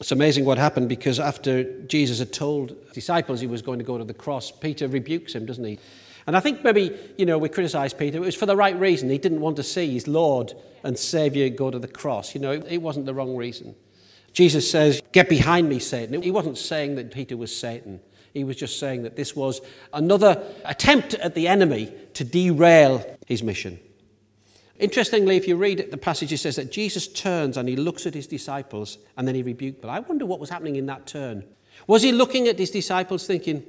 It's 0.00 0.12
amazing 0.12 0.46
what 0.46 0.56
happened 0.56 0.88
because 0.88 1.20
after 1.20 1.82
Jesus 1.82 2.20
had 2.20 2.32
told 2.32 2.74
disciples 2.94 3.42
he 3.42 3.46
was 3.46 3.60
going 3.60 3.80
to 3.80 3.84
go 3.84 3.98
to 3.98 4.04
the 4.04 4.14
cross, 4.14 4.50
Peter 4.50 4.88
rebukes 4.88 5.34
him, 5.34 5.44
doesn't 5.44 5.64
he? 5.64 5.78
And 6.26 6.38
I 6.38 6.40
think 6.40 6.64
maybe, 6.64 6.98
you 7.18 7.26
know, 7.26 7.36
we 7.36 7.50
criticize 7.50 7.92
Peter. 7.92 8.16
It 8.16 8.20
was 8.20 8.34
for 8.34 8.46
the 8.46 8.56
right 8.56 8.80
reason. 8.80 9.10
He 9.10 9.18
didn't 9.18 9.42
want 9.42 9.56
to 9.56 9.62
see 9.62 9.92
his 9.92 10.08
Lord 10.08 10.54
and 10.84 10.98
Savior 10.98 11.50
go 11.50 11.70
to 11.70 11.78
the 11.78 11.88
cross. 11.88 12.34
You 12.34 12.40
know, 12.40 12.52
it 12.52 12.78
wasn't 12.78 13.04
the 13.04 13.12
wrong 13.12 13.36
reason. 13.36 13.74
Jesus 14.34 14.70
says, 14.70 15.00
Get 15.12 15.28
behind 15.28 15.68
me, 15.68 15.78
Satan. 15.78 16.20
He 16.20 16.30
wasn't 16.30 16.58
saying 16.58 16.96
that 16.96 17.12
Peter 17.12 17.36
was 17.36 17.56
Satan. 17.56 18.00
He 18.34 18.44
was 18.44 18.56
just 18.56 18.80
saying 18.80 19.04
that 19.04 19.16
this 19.16 19.34
was 19.34 19.60
another 19.92 20.44
attempt 20.64 21.14
at 21.14 21.36
the 21.36 21.46
enemy 21.48 21.92
to 22.14 22.24
derail 22.24 23.04
his 23.26 23.42
mission. 23.44 23.78
Interestingly, 24.76 25.36
if 25.36 25.46
you 25.46 25.56
read 25.56 25.88
the 25.92 25.96
passage, 25.96 26.32
it 26.32 26.38
says 26.38 26.56
that 26.56 26.72
Jesus 26.72 27.06
turns 27.06 27.56
and 27.56 27.68
he 27.68 27.76
looks 27.76 28.06
at 28.06 28.14
his 28.14 28.26
disciples 28.26 28.98
and 29.16 29.26
then 29.26 29.36
he 29.36 29.42
rebuked 29.44 29.82
them. 29.82 29.90
I 29.90 30.00
wonder 30.00 30.26
what 30.26 30.40
was 30.40 30.50
happening 30.50 30.74
in 30.74 30.86
that 30.86 31.06
turn. 31.06 31.44
Was 31.86 32.02
he 32.02 32.10
looking 32.10 32.48
at 32.48 32.58
his 32.58 32.72
disciples 32.72 33.24
thinking, 33.24 33.64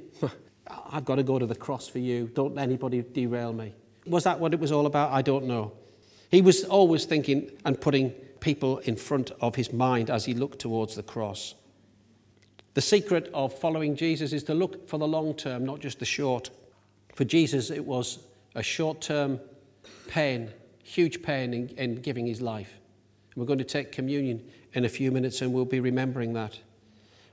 I've 0.90 1.04
got 1.04 1.16
to 1.16 1.22
go 1.22 1.38
to 1.38 1.46
the 1.46 1.54
cross 1.54 1.86
for 1.86 2.00
you. 2.00 2.26
Don't 2.34 2.56
let 2.56 2.64
anybody 2.64 3.02
derail 3.02 3.52
me. 3.52 3.72
Was 4.04 4.24
that 4.24 4.40
what 4.40 4.52
it 4.52 4.58
was 4.58 4.72
all 4.72 4.86
about? 4.86 5.12
I 5.12 5.22
don't 5.22 5.46
know. 5.46 5.72
He 6.30 6.42
was 6.42 6.64
always 6.64 7.04
thinking 7.04 7.52
and 7.64 7.80
putting 7.80 8.12
people 8.46 8.78
in 8.78 8.94
front 8.94 9.32
of 9.40 9.56
his 9.56 9.72
mind 9.72 10.08
as 10.08 10.24
he 10.24 10.32
looked 10.32 10.60
towards 10.60 10.94
the 10.94 11.02
cross. 11.02 11.56
The 12.74 12.80
secret 12.80 13.28
of 13.34 13.52
following 13.52 13.96
Jesus 13.96 14.32
is 14.32 14.44
to 14.44 14.54
look 14.54 14.88
for 14.88 14.98
the 14.98 15.08
long 15.08 15.34
term, 15.34 15.66
not 15.66 15.80
just 15.80 15.98
the 15.98 16.04
short. 16.04 16.50
For 17.16 17.24
Jesus, 17.24 17.72
it 17.72 17.84
was 17.84 18.20
a 18.54 18.62
short 18.62 19.00
term 19.00 19.40
pain, 20.06 20.50
huge 20.84 21.22
pain 21.22 21.52
in, 21.52 21.68
in 21.70 21.96
giving 21.96 22.24
his 22.24 22.40
life. 22.40 22.78
And 23.34 23.40
we're 23.40 23.48
going 23.48 23.58
to 23.58 23.64
take 23.64 23.90
communion 23.90 24.48
in 24.74 24.84
a 24.84 24.88
few 24.88 25.10
minutes 25.10 25.42
and 25.42 25.52
we'll 25.52 25.64
be 25.64 25.80
remembering 25.80 26.32
that. 26.34 26.60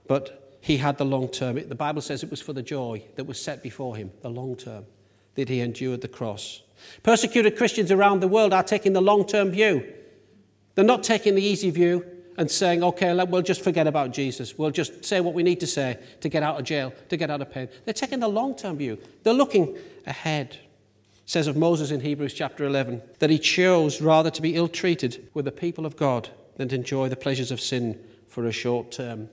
But 0.07 0.57
he 0.61 0.77
had 0.77 0.97
the 0.97 1.05
long 1.05 1.27
term. 1.27 1.61
The 1.67 1.75
Bible 1.75 2.01
says 2.01 2.23
it 2.23 2.31
was 2.31 2.41
for 2.41 2.53
the 2.53 2.63
joy 2.63 3.03
that 3.17 3.25
was 3.25 3.39
set 3.39 3.61
before 3.61 3.95
him, 3.95 4.09
the 4.23 4.29
long 4.29 4.55
term, 4.55 4.87
that 5.35 5.47
he 5.47 5.59
endured 5.59 6.01
the 6.01 6.07
cross. 6.07 6.63
Persecuted 7.03 7.55
Christians 7.55 7.91
around 7.91 8.21
the 8.21 8.27
world 8.27 8.51
are 8.51 8.63
taking 8.63 8.93
the 8.93 9.01
long 9.01 9.27
term 9.27 9.51
view. 9.51 9.93
They're 10.75 10.85
not 10.85 11.03
taking 11.03 11.35
the 11.35 11.43
easy 11.43 11.69
view 11.69 12.05
and 12.37 12.49
saying, 12.49 12.83
okay, 12.83 13.13
we'll 13.25 13.41
just 13.41 13.63
forget 13.63 13.87
about 13.87 14.11
Jesus. 14.11 14.57
We'll 14.57 14.71
just 14.71 15.05
say 15.05 15.21
what 15.21 15.33
we 15.33 15.43
need 15.43 15.59
to 15.59 15.67
say 15.67 15.99
to 16.21 16.29
get 16.29 16.41
out 16.43 16.59
of 16.59 16.65
jail, 16.65 16.93
to 17.09 17.17
get 17.17 17.29
out 17.29 17.41
of 17.41 17.51
pain. 17.51 17.69
They're 17.85 17.93
taking 17.93 18.19
the 18.19 18.27
long 18.27 18.55
term 18.55 18.77
view. 18.77 18.97
They're 19.23 19.33
looking 19.33 19.77
ahead. 20.07 20.57
says 21.25 21.47
of 21.47 21.55
Moses 21.55 21.91
in 21.91 22.01
Hebrews 22.01 22.33
chapter 22.33 22.65
11 22.65 23.01
that 23.19 23.29
he 23.29 23.39
chose 23.39 24.01
rather 24.01 24.31
to 24.31 24.41
be 24.41 24.55
ill 24.55 24.67
treated 24.67 25.27
with 25.33 25.45
the 25.45 25.51
people 25.51 25.85
of 25.85 25.95
God 25.95 26.29
than 26.57 26.69
to 26.69 26.75
enjoy 26.75 27.09
the 27.09 27.15
pleasures 27.15 27.51
of 27.51 27.61
sin 27.61 27.99
for 28.27 28.45
a 28.45 28.51
short 28.51 28.91
term. 28.91 29.29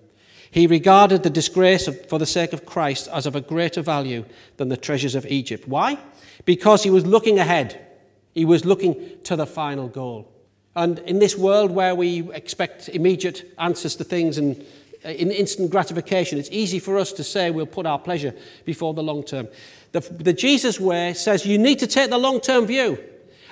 He 0.51 0.67
regarded 0.67 1.23
the 1.23 1.31
disgrace 1.31 1.87
of, 1.87 2.07
for 2.09 2.19
the 2.19 2.27
sake 2.27 2.53
of 2.53 2.67
Christ 2.67 3.09
as 3.13 3.25
of 3.25 3.37
a 3.37 3.41
greater 3.41 3.83
value 3.83 4.25
than 4.57 4.69
the 4.69 4.77
treasures 4.77 5.15
of 5.15 5.25
Egypt. 5.27 5.67
Why? 5.69 5.99
Because 6.45 6.83
he 6.83 6.91
was 6.91 7.07
looking 7.07 7.39
ahead. 7.39 7.87
He 8.35 8.45
was 8.45 8.65
looking 8.65 9.21
to 9.25 9.37
the 9.37 9.47
final 9.47 9.89
goal. 9.89 10.30
And 10.77 11.01
in 11.01 11.19
this 11.19 11.37
world 11.37 11.71
where 11.71 11.95
we 11.95 12.33
expect 12.33 12.89
immediate 12.89 13.53
answers 13.59 13.97
to 13.97 14.05
things 14.05 14.39
and 14.39 14.65
uh, 15.05 15.09
in 15.09 15.31
instant 15.31 15.71
gratification, 15.71 16.39
it's 16.39 16.51
easy 16.53 16.79
for 16.79 16.99
us 16.99 17.13
to 17.13 17.25
say 17.25 17.51
we'll 17.51 17.67
put 17.67 17.87
our 17.87 17.99
pleasure 17.99 18.35
before 18.65 18.95
the 18.95 19.03
long 19.03 19.25
term. 19.25 19.49
The, 19.93 20.01
the 20.01 20.33
Jesus 20.33 20.79
way 20.79 21.15
says 21.15 21.45
you 21.47 21.59
need 21.59 21.79
to 21.81 21.87
take 21.87 22.11
the 22.11 22.19
long 22.19 22.41
term 22.41 22.67
view, 22.67 23.03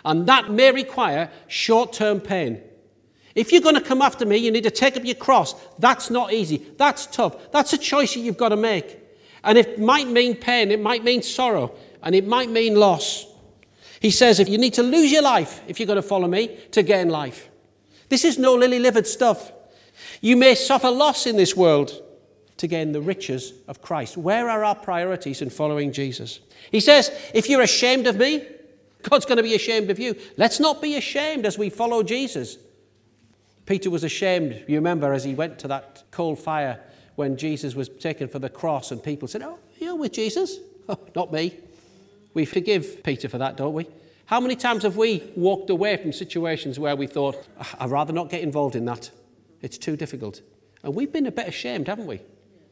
and 0.05 0.27
that 0.27 0.51
may 0.51 0.71
require 0.73 1.31
short 1.49 1.93
term 1.93 2.21
pain. 2.21 2.61
If 3.35 3.53
you're 3.53 3.63
going 3.63 3.77
to 3.77 3.81
come 3.81 4.03
after 4.03 4.27
me, 4.27 4.37
you 4.37 4.51
need 4.51 4.65
to 4.65 4.71
take 4.71 4.97
up 4.97 5.05
your 5.05 5.15
cross. 5.15 5.55
That's 5.79 6.11
not 6.11 6.33
easy. 6.33 6.67
That's 6.77 7.07
tough. 7.07 7.51
That's 7.53 7.73
a 7.73 7.79
choice 7.79 8.15
that 8.15 8.21
you've 8.21 8.37
got 8.37 8.49
to 8.51 8.57
make. 8.57 8.99
And 9.45 9.57
it 9.57 9.79
might 9.79 10.09
mean 10.09 10.35
pain, 10.35 10.71
it 10.71 10.81
might 10.81 11.05
mean 11.05 11.23
sorrow, 11.23 11.73
and 12.03 12.15
it 12.15 12.27
might 12.27 12.51
mean 12.51 12.75
loss. 12.75 13.27
He 14.01 14.11
says 14.11 14.39
if 14.39 14.49
you 14.49 14.59
need 14.59 14.75
to 14.75 14.83
lose 14.83 15.11
your 15.11 15.23
life 15.23 15.61
if 15.67 15.79
you're 15.79 15.87
going 15.87 15.97
to 15.97 16.03
follow 16.03 16.29
me 16.29 16.57
to 16.73 16.83
gain 16.83 17.09
life. 17.09 17.49
This 18.09 18.25
is 18.25 18.39
no 18.39 18.55
lily 18.55 18.79
livered 18.79 19.07
stuff. 19.07 19.53
You 20.21 20.37
may 20.37 20.55
suffer 20.55 20.91
loss 20.91 21.27
in 21.27 21.37
this 21.37 21.57
world 21.57 22.03
to 22.59 22.67
gain 22.67 22.93
the 22.93 23.01
riches 23.01 23.53
of 23.69 23.83
Christ. 23.83 24.17
Where 24.17 24.49
are 24.49 24.65
our 24.65 24.75
priorities 24.75 25.43
in 25.43 25.51
following 25.51 25.93
Jesus? 25.93 26.41
He 26.71 26.81
says, 26.81 27.11
if 27.35 27.49
you're 27.49 27.63
ashamed 27.63 28.07
of 28.07 28.17
me, 28.17 28.45
God's 29.03 29.27
going 29.27 29.37
to 29.37 29.43
be 29.43 29.55
ashamed 29.55 29.91
of 29.91 29.99
you. 29.99 30.17
Let's 30.37 30.59
not 30.59 30.83
be 30.83 30.97
ashamed 30.97 31.47
as 31.47 31.57
we 31.57 31.71
follow 31.71 32.03
Jesus. 32.03 32.59
Peter 33.65 33.91
was 33.91 34.03
ashamed, 34.03 34.65
you 34.67 34.77
remember, 34.77 35.13
as 35.13 35.25
he 35.25 35.35
went 35.35 35.59
to 35.61 35.69
that 35.69 36.03
cold 36.11 36.39
fire 36.39 36.81
when 37.15 37.37
Jesus 37.37 37.75
was 37.75 37.89
taken 37.89 38.29
for 38.29 38.39
the 38.39 38.49
cross, 38.49 38.91
and 38.91 39.03
people 39.03 39.29
said, 39.29 39.43
Oh, 39.43 39.59
you're 39.79 39.97
with 39.97 40.13
Jesus? 40.13 40.59
Oh, 40.91 40.99
not 41.15 41.31
me. 41.31 41.55
We 42.39 42.45
forgive 42.45 43.03
Peter 43.03 43.29
for 43.29 43.39
that, 43.39 43.57
don't 43.57 43.75
we? 43.75 43.89
How 44.27 44.39
many 44.39 44.55
times 44.55 44.85
have 44.85 44.97
we 44.97 45.29
walked 45.35 45.71
away 45.71 45.97
from 45.97 46.13
situations 46.13 46.79
where 46.79 46.95
we 46.95 47.09
thought, 47.09 47.49
ah, 47.59 47.75
I'd 47.81 47.91
rather 47.91 48.13
not 48.13 48.31
get 48.31 48.43
involved 48.43 48.77
in 48.77 48.85
that? 48.85 49.11
It's 49.61 49.77
too 49.77 49.97
difficult. 49.97 50.43
And 50.85 50.95
we've 50.95 51.13
been 51.13 51.27
a 51.27 51.33
bit 51.33 51.49
ashamed, 51.49 51.89
haven't 51.89 52.07
we? 52.07 52.21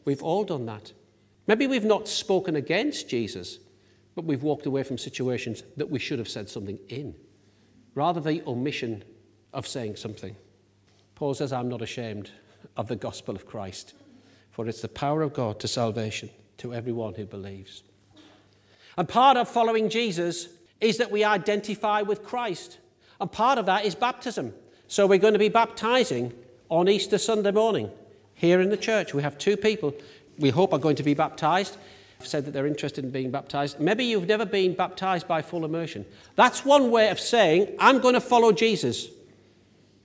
We've 0.05 0.23
all 0.23 0.45
done 0.45 0.67
that. 0.67 0.93
Maybe 1.49 1.67
we've 1.67 1.85
not 1.85 2.07
spoken 2.07 2.55
against 2.55 3.09
Jesus, 3.09 3.59
but 4.15 4.25
we've 4.25 4.45
walked 4.45 4.67
away 4.67 4.85
from 4.85 4.99
situations 4.99 5.65
that 5.77 5.91
we 5.91 5.99
should 5.99 6.21
have 6.21 6.29
said 6.29 6.49
something 6.49 6.79
in, 6.89 7.17
rather 7.97 8.21
the 8.21 8.45
omission 8.47 9.03
of 9.53 9.67
saying 9.67 9.97
something. 9.97 10.37
Paul 11.17 11.35
says, 11.35 11.53
I'm 11.53 11.69
not 11.69 11.83
ashamed 11.83 12.31
of 12.77 12.87
the 12.87 12.95
gospel 12.95 13.35
of 13.35 13.47
Christ, 13.47 13.95
for 14.53 14.69
it's 14.69 14.81
the 14.81 14.87
power 14.87 15.23
of 15.23 15.35
God 15.35 15.59
to 15.59 15.67
salvation 15.67 16.31
to 16.59 16.73
everyone 16.73 17.15
who 17.15 17.27
believes. 17.27 17.83
And 18.97 19.09
part 19.09 19.37
of 19.37 19.49
following 19.49 19.89
Jesus 19.89 20.49
is 20.81 20.99
that 20.99 21.11
we 21.11 21.25
identify 21.25 22.03
with 22.03 22.25
Christ. 22.25 22.79
And 23.21 23.31
part 23.31 23.59
of 23.59 23.67
that 23.67 23.85
is 23.85 23.95
baptism. 23.95 24.55
So 24.89 25.07
we're 25.07 25.19
going 25.19 25.33
to 25.33 25.39
be 25.39 25.49
baptizing 25.49 26.33
on 26.69 26.89
Easter 26.89 27.19
Sunday 27.19 27.51
morning 27.51 27.91
here 28.35 28.61
in 28.61 28.71
the 28.71 28.77
church. 28.77 29.15
We 29.15 29.23
have 29.23 29.39
two 29.39 29.57
people 29.57 29.95
we 30.39 30.51
hope 30.51 30.73
are 30.73 30.79
going 30.79 30.97
to 30.97 31.03
be 31.03 31.15
baptized. 31.15 31.77
Have 32.19 32.27
said 32.27 32.47
that 32.47 32.53
they're 32.53 32.67
interested 32.67 33.05
in 33.05 33.11
being 33.11 33.31
baptized. 33.31 33.79
Maybe 33.79 34.05
you've 34.05 34.27
never 34.27 34.47
been 34.47 34.75
baptized 34.75 35.29
by 35.29 35.43
full 35.43 35.65
immersion. 35.65 36.07
That's 36.35 36.65
one 36.65 36.91
way 36.91 37.11
of 37.11 37.21
saying, 37.21 37.75
I'm 37.79 38.01
going 38.01 38.15
to 38.15 38.21
follow 38.21 38.53
Jesus. 38.53 39.09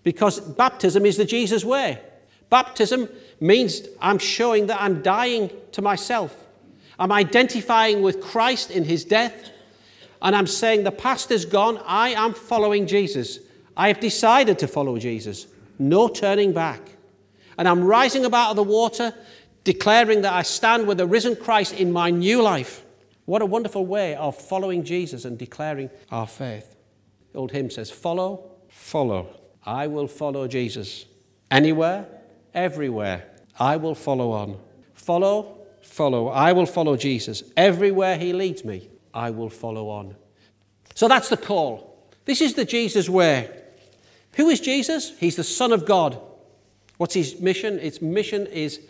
Because 0.03 0.39
baptism 0.39 1.05
is 1.05 1.17
the 1.17 1.25
Jesus 1.25 1.63
way. 1.63 2.01
Baptism 2.49 3.07
means 3.39 3.81
I'm 4.01 4.17
showing 4.17 4.67
that 4.67 4.81
I'm 4.81 5.01
dying 5.01 5.51
to 5.71 5.81
myself. 5.81 6.35
I'm 7.01 7.11
identifying 7.11 8.03
with 8.03 8.21
Christ 8.21 8.69
in 8.69 8.83
his 8.83 9.03
death. 9.03 9.49
And 10.21 10.35
I'm 10.35 10.45
saying 10.45 10.83
the 10.83 10.91
past 10.91 11.31
is 11.31 11.45
gone. 11.45 11.81
I 11.83 12.09
am 12.09 12.35
following 12.35 12.85
Jesus. 12.85 13.39
I 13.75 13.87
have 13.87 13.99
decided 13.99 14.59
to 14.59 14.67
follow 14.67 14.99
Jesus. 14.99 15.47
No 15.79 16.07
turning 16.07 16.53
back. 16.53 16.79
And 17.57 17.67
I'm 17.67 17.83
rising 17.83 18.23
up 18.23 18.35
out 18.35 18.51
of 18.51 18.55
the 18.55 18.63
water, 18.63 19.15
declaring 19.63 20.21
that 20.21 20.33
I 20.33 20.43
stand 20.43 20.85
with 20.85 20.99
the 20.99 21.07
risen 21.07 21.35
Christ 21.35 21.73
in 21.73 21.91
my 21.91 22.11
new 22.11 22.39
life. 22.39 22.85
What 23.25 23.41
a 23.41 23.47
wonderful 23.47 23.87
way 23.87 24.13
of 24.13 24.37
following 24.37 24.83
Jesus 24.83 25.25
and 25.25 25.39
declaring 25.39 25.89
our 26.11 26.27
faith. 26.27 26.75
The 27.33 27.39
old 27.39 27.51
hymn 27.51 27.71
says, 27.71 27.89
Follow, 27.89 28.51
follow. 28.69 29.39
I 29.65 29.87
will 29.87 30.07
follow 30.07 30.47
Jesus. 30.47 31.05
Anywhere, 31.49 32.05
everywhere, 32.53 33.27
I 33.59 33.77
will 33.77 33.95
follow 33.95 34.33
on. 34.33 34.59
Follow, 34.93 35.60
follow. 35.83 36.27
I 36.27 36.53
will 36.53 36.65
follow 36.65 36.95
Jesus. 36.97 37.43
Everywhere 37.57 38.17
he 38.17 38.33
leads 38.33 38.63
me, 38.63 38.89
I 39.13 39.29
will 39.29 39.49
follow 39.49 39.89
on. 39.89 40.15
So 40.95 41.07
that's 41.07 41.29
the 41.29 41.37
call. 41.37 42.05
This 42.25 42.41
is 42.41 42.53
the 42.53 42.65
Jesus 42.65 43.09
way. 43.09 43.49
Who 44.35 44.49
is 44.49 44.59
Jesus? 44.59 45.17
He's 45.19 45.35
the 45.35 45.43
Son 45.43 45.71
of 45.71 45.85
God. 45.85 46.19
What's 46.97 47.15
his 47.15 47.39
mission? 47.39 47.79
Its 47.79 48.01
mission 48.01 48.45
is 48.47 48.81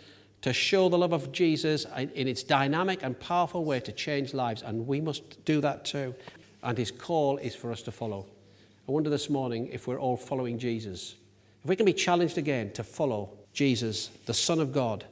to 0.42 0.52
show 0.52 0.88
the 0.88 0.98
love 0.98 1.12
of 1.12 1.32
Jesus 1.32 1.86
in 1.96 2.28
its 2.28 2.42
dynamic 2.42 3.02
and 3.02 3.18
powerful 3.18 3.64
way 3.64 3.80
to 3.80 3.92
change 3.92 4.34
lives, 4.34 4.62
and 4.62 4.86
we 4.86 5.00
must 5.00 5.44
do 5.44 5.60
that 5.60 5.84
too. 5.84 6.14
And 6.62 6.76
his 6.76 6.90
call 6.90 7.38
is 7.38 7.54
for 7.54 7.72
us 7.72 7.82
to 7.82 7.92
follow. 7.92 8.26
I 8.88 8.92
wonder 8.92 9.10
this 9.10 9.30
morning 9.30 9.68
if 9.72 9.86
we're 9.86 10.00
all 10.00 10.16
following 10.16 10.58
Jesus. 10.58 11.14
If 11.62 11.70
we 11.70 11.76
can 11.76 11.86
be 11.86 11.92
challenged 11.92 12.38
again 12.38 12.72
to 12.72 12.84
follow 12.84 13.30
Jesus, 13.52 14.10
the 14.26 14.34
Son 14.34 14.58
of 14.58 14.72
God, 14.72 15.04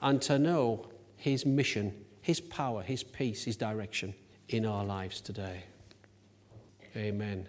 and 0.00 0.22
to 0.22 0.38
know 0.38 0.86
his 1.16 1.46
mission, 1.46 1.92
his 2.22 2.40
power, 2.40 2.82
his 2.82 3.02
peace, 3.02 3.44
his 3.44 3.56
direction 3.56 4.14
in 4.48 4.64
our 4.66 4.84
lives 4.84 5.20
today. 5.20 5.64
Amen. 6.96 7.48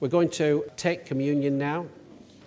We're 0.00 0.08
going 0.08 0.30
to 0.30 0.64
take 0.76 1.06
communion 1.06 1.58
now. 1.58 1.86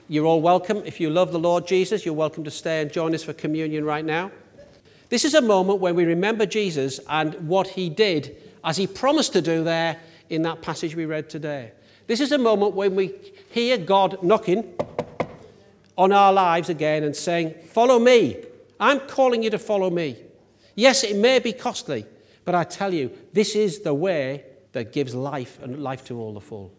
You're 0.07 0.25
all 0.25 0.41
welcome. 0.41 0.83
If 0.85 0.99
you 0.99 1.09
love 1.09 1.31
the 1.31 1.39
Lord 1.39 1.67
Jesus, 1.67 2.05
you're 2.05 2.13
welcome 2.13 2.43
to 2.43 2.51
stay 2.51 2.81
and 2.81 2.91
join 2.91 3.13
us 3.13 3.23
for 3.23 3.33
communion 3.33 3.85
right 3.85 4.03
now. 4.03 4.31
This 5.09 5.25
is 5.25 5.33
a 5.33 5.41
moment 5.41 5.79
when 5.79 5.95
we 5.95 6.05
remember 6.05 6.45
Jesus 6.45 6.99
and 7.09 7.33
what 7.47 7.67
he 7.67 7.89
did 7.89 8.37
as 8.63 8.77
he 8.77 8.85
promised 8.85 9.33
to 9.33 9.41
do 9.41 9.63
there 9.63 9.97
in 10.29 10.43
that 10.43 10.61
passage 10.61 10.95
we 10.95 11.05
read 11.05 11.29
today. 11.29 11.71
This 12.07 12.19
is 12.21 12.31
a 12.31 12.37
moment 12.37 12.73
when 12.73 12.95
we 12.95 13.13
hear 13.51 13.77
God 13.77 14.21
knocking 14.23 14.73
on 15.97 16.11
our 16.11 16.31
lives 16.33 16.69
again 16.69 17.03
and 17.03 17.15
saying, 17.15 17.55
Follow 17.67 17.99
me. 17.99 18.37
I'm 18.79 19.01
calling 19.01 19.43
you 19.43 19.49
to 19.49 19.59
follow 19.59 19.89
me. 19.89 20.17
Yes, 20.75 21.03
it 21.03 21.15
may 21.15 21.39
be 21.39 21.51
costly, 21.51 22.05
but 22.45 22.55
I 22.55 22.63
tell 22.63 22.93
you, 22.93 23.11
this 23.33 23.55
is 23.55 23.81
the 23.81 23.93
way 23.93 24.45
that 24.71 24.93
gives 24.93 25.13
life 25.13 25.59
and 25.61 25.83
life 25.83 26.05
to 26.05 26.19
all 26.19 26.33
the 26.33 26.41
full. 26.41 26.73